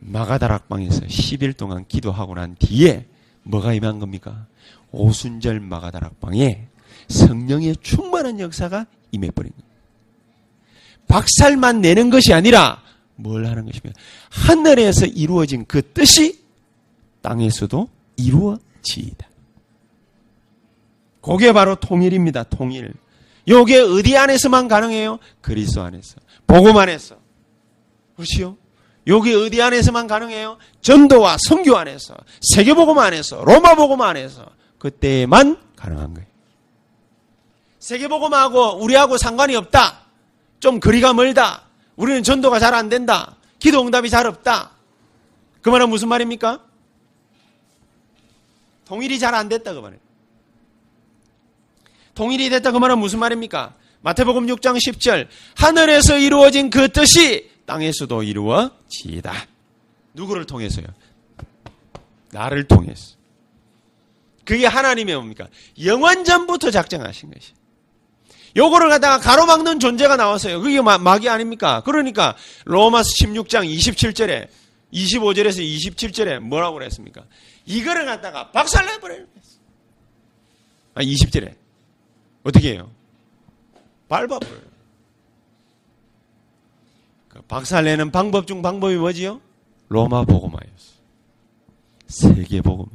[0.00, 3.06] 마가다락방에서 10일 동안 기도하고 난 뒤에
[3.44, 4.46] 뭐가 임한 겁니까?
[4.90, 6.66] 오순절 마가다락방에
[7.08, 9.68] 성령의 충만한 역사가 임해버린 겁니다.
[11.06, 12.82] 박살만 내는 것이 아니라
[13.14, 13.98] 뭘 하는 것입니까?
[14.30, 16.44] 하늘에서 이루어진 그 뜻이
[17.22, 19.28] 땅에서도 이루어지이다.
[21.22, 22.42] 그게 바로 통일입니다.
[22.42, 22.92] 통일.
[23.46, 25.20] 요게 어디 안에서만 가능해요?
[25.40, 26.16] 그리스도 안에서.
[26.48, 27.25] 복음 안에서.
[28.16, 28.56] 그렇지요?
[29.06, 30.58] 요게 어디 안에서만 가능해요?
[30.80, 32.16] 전도와 선교 안에서.
[32.52, 33.44] 세계복음 안에서.
[33.44, 34.46] 로마복음 안에서.
[34.78, 36.26] 그때만 가능한 거예요.
[37.78, 40.00] 세계복음하고 우리하고 상관이 없다.
[40.58, 41.62] 좀 거리가 멀다.
[41.94, 43.36] 우리는 전도가 잘 안 된다.
[43.60, 44.72] 기도 응답이 잘 없다.
[45.62, 46.60] 그 말은 무슨 말입니까?
[48.86, 50.00] 통일이 잘 안 됐다 그 말이에요.
[52.14, 53.74] 통일이 됐다 그 말은 무슨 말입니까?
[54.00, 59.32] 마태복음 6장 10절 하늘에서 이루어진 그 뜻이 땅에서도 이루어지이다.
[60.14, 60.86] 누구를 통해서요?
[62.30, 63.16] 나를 통해서.
[64.44, 65.48] 그게 하나님의 뭡니까?
[65.84, 67.52] 영원 전부터 작정하신 것이.
[68.56, 70.60] 요거를 갖다가 가로막는 존재가 나왔어요.
[70.62, 71.82] 그게 막이 아닙니까?
[71.84, 74.48] 그러니까 로마스 16장 27절에
[74.92, 77.24] 25절에서 27절에 뭐라고 그랬습니까?
[77.66, 79.26] 이거를 갖다가 박살내버려요.
[80.94, 81.54] 아, 20절에.
[82.44, 82.90] 어떻게 해요?
[84.08, 84.65] 밟아버려요.
[87.46, 89.40] 그 박살내는 방법 중 방법이 뭐지요?
[89.88, 90.96] 로마 복음화였어.
[92.08, 92.90] 세계 복음화.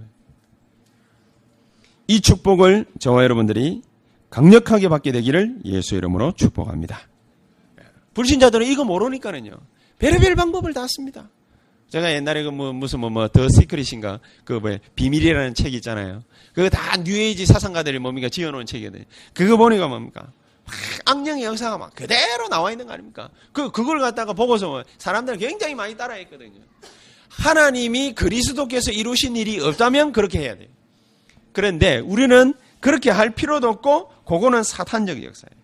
[2.08, 3.82] 이 축복을 저와 여러분들이
[4.30, 7.00] 강력하게 받게 되기를 예수 이름으로 축복합니다.
[8.14, 9.52] 불신자들은 이거 모르니까는요.
[10.00, 11.30] 별의별 방법을 다 씁니다.
[11.90, 16.24] 제가 옛날에 그 뭐 무슨 뭐 뭐 더 시크릿인가 그 뭐 비밀이라는 책이 있잖아요.
[16.54, 19.04] 그거 다 뉴에이지 사상가들이 뭡니까 지어놓은 책이거든요.
[19.34, 20.32] 그거 보니까 뭡니까
[20.66, 23.30] 막 악령의 역사가 막 그대로 나와 있는 거 아닙니까?
[23.52, 26.62] 그 그걸 갖다가 보고서 뭐 사람들 굉장히 많이 따라했거든요.
[27.30, 30.68] 하나님이 그리스도께서 이루신 일이 없다면 그렇게 해야 돼요.
[31.54, 35.62] 그런데 우리는 그렇게 할 필요도 없고 그거는 사탄적 역사예요.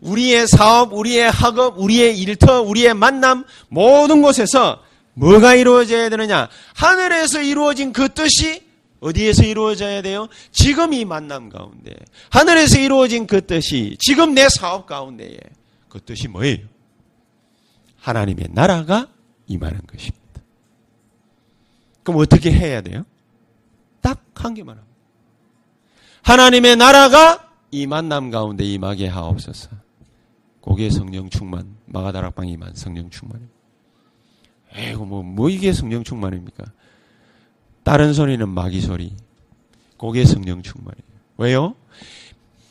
[0.00, 4.82] 우리의 사업, 우리의 학업, 우리의 일터, 우리의 만남 모든 곳에서
[5.14, 6.48] 뭐가 이루어져야 되느냐?
[6.74, 8.62] 하늘에서 이루어진 그 뜻이
[9.00, 10.28] 어디에서 이루어져야 돼요?
[10.50, 11.94] 지금 이 만남 가운데.
[12.30, 15.38] 하늘에서 이루어진 그 뜻이 지금 내 사업 가운데에
[15.88, 16.66] 그 뜻이 뭐예요?
[18.00, 19.08] 하나님의 나라가
[19.46, 20.24] 임하는 것입니다.
[22.02, 23.04] 그럼 어떻게 해야 돼요?
[24.00, 24.94] 딱 한 개만 합니다.
[26.22, 29.70] 하나님의 나라가 이 만남 가운데 임하게 하옵소서.
[30.60, 33.54] 고개 성령 충만, 마가다락방 임한 성령 충만입니다.
[34.74, 36.64] 에이고, 뭐, 뭐 이게 성령 충만입니까?
[37.84, 39.12] 다른 소리는 마귀 소리.
[39.96, 41.04] 고개 성령 충만이에요.
[41.36, 41.74] 왜요?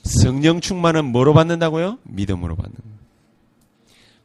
[0.03, 1.99] 성령 충만은 뭐로 받는다고요?
[2.03, 2.93] 믿음으로 받는 거예요.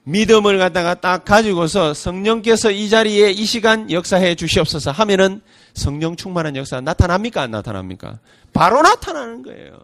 [0.04, 5.42] 믿음을 갖다가 딱 가지고서 성령께서 이 자리에 이 시간 역사해 주시옵소서 하면은
[5.74, 7.42] 성령 충만한 역사 나타납니까?
[7.42, 8.18] 안 나타납니까?
[8.54, 9.78] 바로 나타나는 거예요.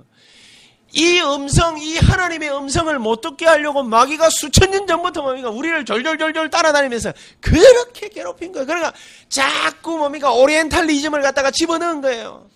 [0.95, 5.51] 이 음성, 이 하나님의 음성을 못 듣게 하려고 마귀가 수천 년 전부터 뭡니까?
[5.51, 8.66] 우리를 졸졸졸졸 따라다니면서 그렇게 괴롭힌 거예요.
[8.66, 8.92] 그러니까
[9.28, 10.32] 자꾸 뭡니까?
[10.32, 12.49] 오리엔탈리즘을 갖다가 집어넣은 거예요.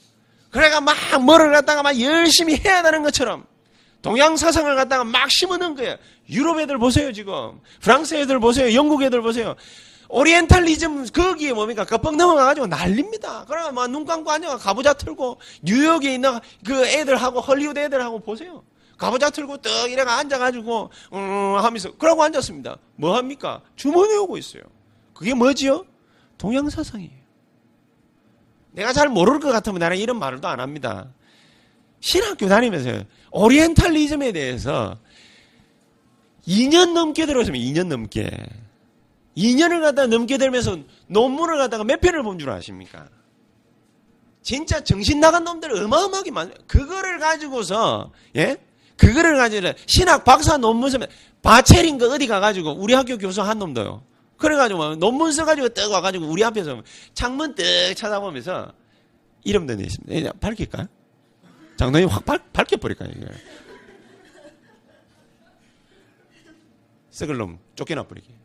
[0.51, 3.45] 그래가 막 뭐를 갖다가 막 열심히 해야 되는 것처럼
[4.03, 5.97] 동양 사상을 갖다가 막 심어넣은 거예요.
[6.31, 7.61] 유럽 애들 보세요, 지금.
[7.81, 8.73] 프랑스 애들 보세요.
[8.75, 9.57] 영국 애들 보세요.
[10.09, 11.85] 오리엔탈리즘 거기에 뭡니까?
[11.85, 13.45] 껍벅 넘어가가지고 난립니다.
[13.47, 18.63] 그러면 막 눈 감고 앉아 가부좌 틀고 뉴욕에 있는 그 애들하고 헐리우드 애들하고 보세요.
[18.97, 22.79] 가부좌 틀고 떡 이래가 앉아가지고 음 하면서 그러고 앉았습니다.
[22.97, 23.61] 뭐 합니까?
[23.77, 24.63] 주머니 오고 있어요.
[25.13, 25.85] 그게 뭐지요?
[26.39, 27.19] 동양 사상이에요.
[28.73, 31.09] 내가 잘 모를 것 같으면 나는 이런 말을도 안 합니다.
[32.01, 34.97] 신학교 다니면서 오리엔탈리즘에 대해서
[36.47, 38.31] 2년 넘게 들었으면 2년 넘게
[39.39, 43.09] 2년을 갖다 넘게 되면서 논문을 갖다가 몇 편을 본 줄 아십니까?
[44.43, 46.55] 진짜 정신 나간 놈들 어마어마하게 많아요.
[46.67, 48.57] 그거를 가지고서, 예?
[48.97, 51.09] 그거를 가지고 신학 박사 논문 쓰면
[51.43, 54.03] 바첼인 거 어디 가가지고 우리 학교 교수 한 놈도요.
[54.39, 56.83] 그래가지고 논문 써가지고 떡 와가지고 우리 앞에서
[57.15, 57.65] 창문 떡
[57.95, 58.73] 찾아보면서
[59.45, 60.33] 이름도 내있습니다.
[60.41, 60.87] 밝힐까요?
[61.77, 63.11] 장동님 확 밝, 밝혀버릴까요?
[63.17, 63.27] 이거.
[67.11, 68.38] 썩을 놈 쫓겨나 버리게.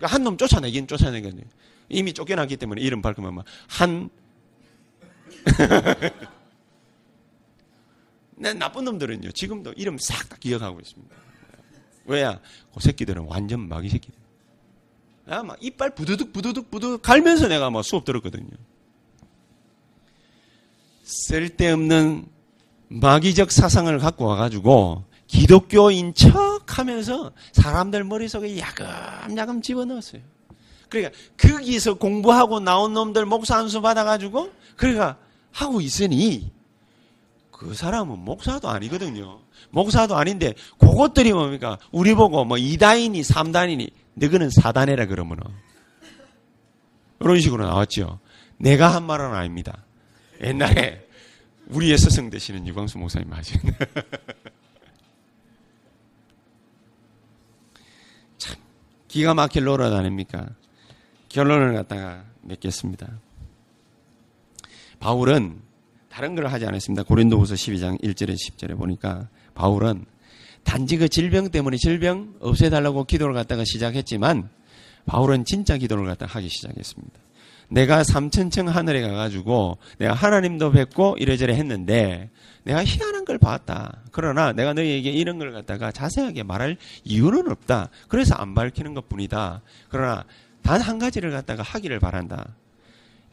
[0.00, 1.44] 그러니까 한 놈 쫓아내긴 쫓아내겠네요.
[1.90, 4.08] 이미 쫓겨나기 때문에 이름 밝으면 막 한.
[8.36, 11.14] 내 나쁜 놈들은요, 지금도 이름 싹 다 기억하고 있습니다.
[12.06, 12.40] 왜야?
[12.74, 14.18] 그 새끼들은 완전 마귀 새끼들.
[15.26, 18.50] 아, 막 이빨 부두둑 부두둑 부두둑 갈면서 내가 막 수업 들었거든요.
[21.04, 22.26] 쓸데없는
[22.88, 30.20] 마귀적 사상을 갖고 와가지고 기독교인 척 하면서 사람들 머릿속에 야금야금 집어넣었어요.
[30.88, 35.18] 그러니까 거기서 공부하고 나온 놈들 목사 안수 받아가지고 그러니까
[35.52, 36.50] 하고 있으니
[37.52, 39.38] 그 사람은 목사도 아니거든요.
[39.70, 41.78] 목사도 아닌데 그것들이 뭡니까?
[41.92, 45.44] 우리 보고 뭐 2단이니 3단이니 너희는 4단이라 그러면은
[47.20, 48.18] 이런 식으로 나왔죠.
[48.56, 49.84] 내가 한 말은 아닙니다.
[50.42, 51.06] 옛날에
[51.68, 53.74] 우리의 스승 되시는 유광수 목사님 하시는
[59.10, 60.46] 기가 막힐 노릇 아닙니까?
[61.30, 63.08] 결론을 갖다가 맺겠습니다.
[65.00, 65.60] 바울은
[66.08, 67.02] 다른 걸 하지 않았습니다.
[67.02, 70.04] 고린도후서 12장 1절에 10절에 보니까 바울은
[70.62, 74.48] 단지 그 질병 때문에 질병 없애달라고 기도를 갖다가 시작했지만
[75.06, 77.18] 바울은 진짜 기도를 갖다가 하기 시작했습니다.
[77.68, 82.30] 내가 삼천층 하늘에 가가지고 내가 하나님도 뵙고 이래저래 했는데
[82.62, 83.98] 내가 희한한 걸 봤다.
[84.10, 87.88] 그러나 내가 너희에게 이런 걸 갖다가 자세하게 말할 이유는 없다.
[88.08, 89.62] 그래서 안 밝히는 것 뿐이다.
[89.88, 90.24] 그러나
[90.62, 92.48] 단 한 가지를 갖다가 하기를 바란다.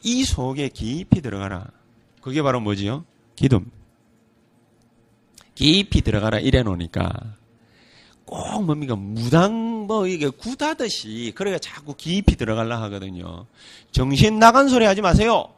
[0.03, 1.65] 이 속에 깊이 들어가라.
[2.21, 3.05] 그게 바로 뭐지요?
[3.35, 3.61] 기도.
[5.55, 7.09] 깊이 들어가라 이래 놓으니까
[8.25, 13.47] 꼭 뭡니까 무당 뭐 이게 구다듯이 그래가 자꾸 깊이 들어갈라 하거든요.
[13.91, 15.49] 정신 나간 소리 하지 마세요.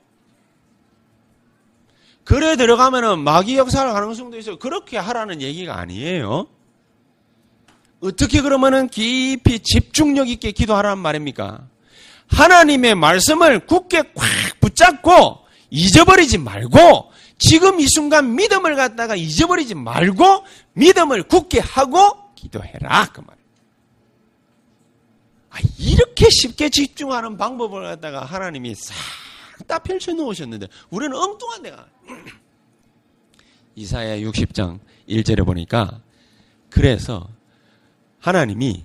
[2.29, 4.59] 그래 들어가면은 마귀 역사를 가능성도 있어요.
[4.59, 6.45] 그렇게 하라는 얘기가 아니에요.
[8.01, 11.67] 어떻게 그러면은 깊이 집중력 있게 기도하라는 말입니까?
[12.27, 14.27] 하나님의 말씀을 굳게 꽉
[14.59, 15.39] 붙잡고
[15.71, 23.35] 잊어버리지 말고 지금 이 순간 믿음을 갖다가 잊어버리지 말고 믿음을 굳게 하고 기도해라 그 말.
[25.49, 28.93] 아, 이렇게 쉽게 집중하는 방법을 갖다가 하나님이 싹
[29.69, 31.85] 다 펼쳐 놓으셨는데 우리는 엉뚱한 데가
[33.75, 36.01] 이사야 60장 1절에 보니까
[36.69, 37.29] 그래서
[38.19, 38.83] 하나님이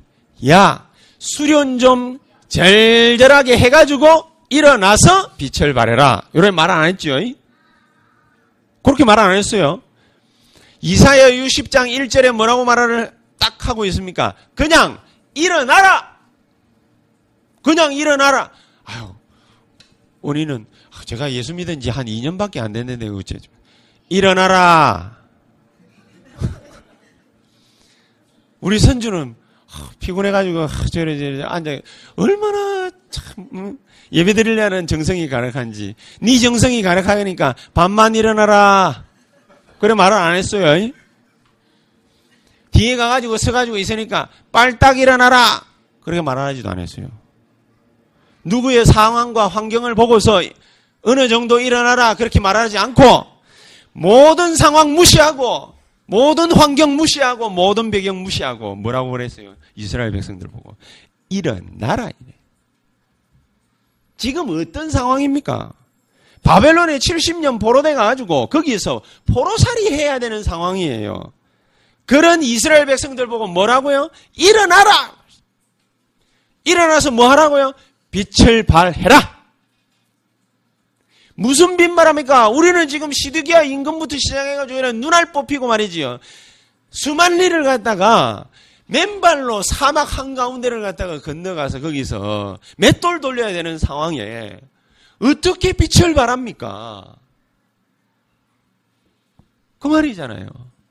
[0.49, 2.19] 야 수련 좀
[2.49, 6.29] 절절하게 해가지고 일어나서 빛을 발해라.
[6.35, 7.17] 이런 말 안 했죠
[8.83, 9.81] 그렇게 말 안 했어요.
[10.83, 14.35] 이사야 60장 1절에 뭐라고 말을 딱 하고 있습니까?
[14.55, 15.01] 그냥
[15.35, 16.15] 일어나라!
[17.63, 18.51] 그냥 일어나라
[20.25, 20.67] 우리는
[21.05, 23.39] 제가 예수 믿은 지 한 2년밖에 안 됐는데 어째
[24.09, 25.19] 일어나라!
[28.61, 29.35] 우리 선주는
[29.99, 31.79] 피곤해가지고 저래 저래 앉아.
[32.17, 33.79] 얼마나 참 음,
[34.13, 35.95] 예배드리려는 정성이 가득한지.
[36.21, 39.05] 네 정성이 가득하니까 밤만 일어나라!
[39.79, 40.91] 그래 말을 안 했어요
[42.71, 45.65] 뒤에 가가지고 서가지고 있으니까 빨딱 일어나라!
[46.01, 47.24] 그렇게 말하지도 않았어요
[48.45, 50.43] 누구의 상황과 환경을 보고서
[51.03, 53.27] 어느 정도 일어나라 그렇게 말하지 않고
[53.93, 55.75] 모든 상황 무시하고
[56.07, 59.55] 모든 환경 무시하고 모든 배경 무시하고 뭐라고 그랬어요?
[59.75, 60.77] 이스라엘 백성들 보고
[61.29, 62.11] 일어나라.
[64.17, 65.73] 지금 어떤 상황입니까?
[66.43, 69.01] 바벨론에 70년 포로돼 가지고 거기서
[69.33, 71.33] 포로살이 해야 되는 상황이에요.
[72.07, 74.11] 그런 이스라엘 백성들 보고 뭐라고요?
[74.35, 75.15] 일어나라.
[76.65, 77.73] 일어나서 뭐 하라고요?
[78.15, 79.43] 빛을 발해라.
[81.35, 82.49] 무슨 빈말합니까?
[82.49, 86.21] 우리는 지금 시드기야 임금부터 시작해가지고 눈알 뽑히고 말이지요.
[86.91, 88.47] 수만 리를 갖다가
[88.87, 94.59] 맨발로 사막 한가운데를 갖다가 건너가서 거기서 맷돌 돌려야 되는 상황에
[95.19, 97.17] 어떻게 빛을 발합니까?
[99.81, 100.47] 그 말이잖아요.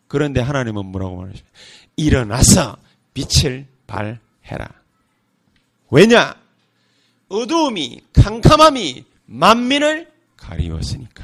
[0.09, 1.49] 그런데 하나님은 뭐라고 말하십니까?
[1.95, 2.75] 일어나서
[3.13, 4.67] 빛을 발해라.
[5.89, 6.42] 왜냐?
[7.33, 11.23] 어두움이, 캄캄함이 만민을 가리웠으니까.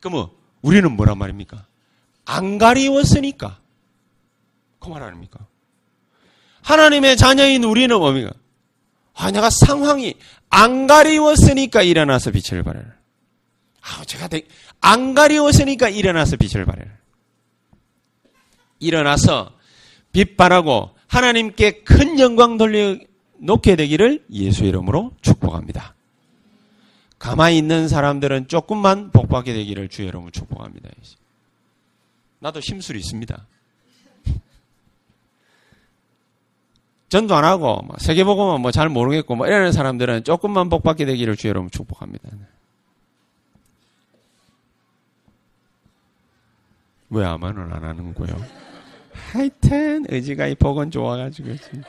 [0.00, 0.28] 그럼
[0.62, 1.66] 우리는 뭐란 말입니까?
[2.24, 3.58] 안 가리웠으니까.
[4.80, 5.38] 그 말 아닙니까?
[6.62, 8.30] 하나님의 자녀인 우리는 뭡니까?
[9.14, 10.14] 아, 내가 상황이
[10.48, 12.86] 안 가리웠으니까 일어나서 빛을 발해라.
[13.82, 14.42] 아, 제가 되,
[14.80, 16.90] 안 가리웠으니까 일어나서 빛을 발해라.
[18.78, 19.52] 일어나서
[20.12, 22.96] 빛 발하고 하나님께 큰 영광 돌려
[23.40, 25.94] 놓게 되기를 예수 이름으로 축복합니다.
[27.18, 30.88] 가만히 있는 사람들은 조금만 복받게 되기를 주의 이름으로 축복합니다.
[32.38, 33.46] 나도 심술이 있습니다.
[37.08, 41.50] 전도 안 하고 뭐 세계보고만 뭐 잘 모르겠고 뭐 이러는 사람들은 조금만 복받게 되기를 주의
[41.50, 42.28] 이름으로 축복합니다.
[47.10, 48.28] 왜 아마는 안 하는 거요?
[49.12, 51.88] 하여튼 의지가 이 복은 좋아가지고 진짜.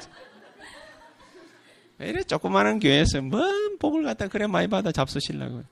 [2.03, 5.63] 이래 조그마한 교회에서 뭔 복을 갖다 그래 많이 받아 잡수시려고.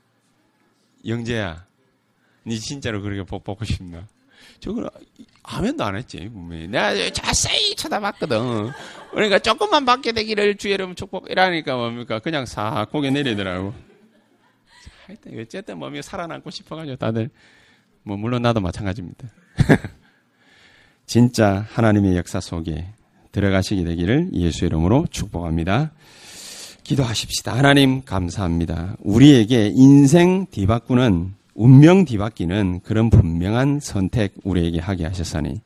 [1.06, 1.64] 영재야,
[2.46, 4.06] 니 진짜로 그렇게 복 받고 싶나?
[4.60, 4.90] 저거
[5.42, 6.68] 아멘도 안 했지 분명히.
[6.68, 8.70] 내가 자세히 쳐다봤거든.
[9.10, 12.18] 그러니까 조금만 받게 되기를 주의 여러분 축복 이라니까 뭡니까?
[12.18, 13.74] 그냥 싹 고개 내리더라고.
[15.06, 17.30] 하여튼 어쨌든 몸이 살아남고 싶어가지고 다들
[18.02, 19.28] 뭐 물론 나도 마찬가지입니다.
[21.06, 22.86] 진짜 하나님의 역사 속에
[23.32, 25.92] 들어가시게 되기를 예수 이름으로 축복합니다.
[26.90, 27.56] 기도하십시다.
[27.56, 28.96] 하나님 감사합니다.
[29.00, 35.60] 우리에게 인생 뒤바꾸는 운명 뒤바뀌는 그런 분명한 선택 우리에게 하게 하셨사니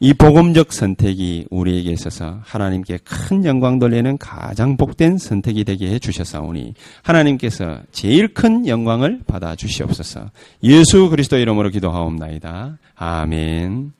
[0.00, 6.74] 이 복음적 선택이 우리에게 있어서 하나님께 큰 영광 돌리는 가장 복된 선택이 되게 해 주셨사오니
[7.02, 10.30] 하나님께서 제일 큰 영광을 받아 주시옵소서.
[10.64, 12.78] 예수 그리스도 이름으로 기도하옵나이다.
[12.96, 13.92] 아멘.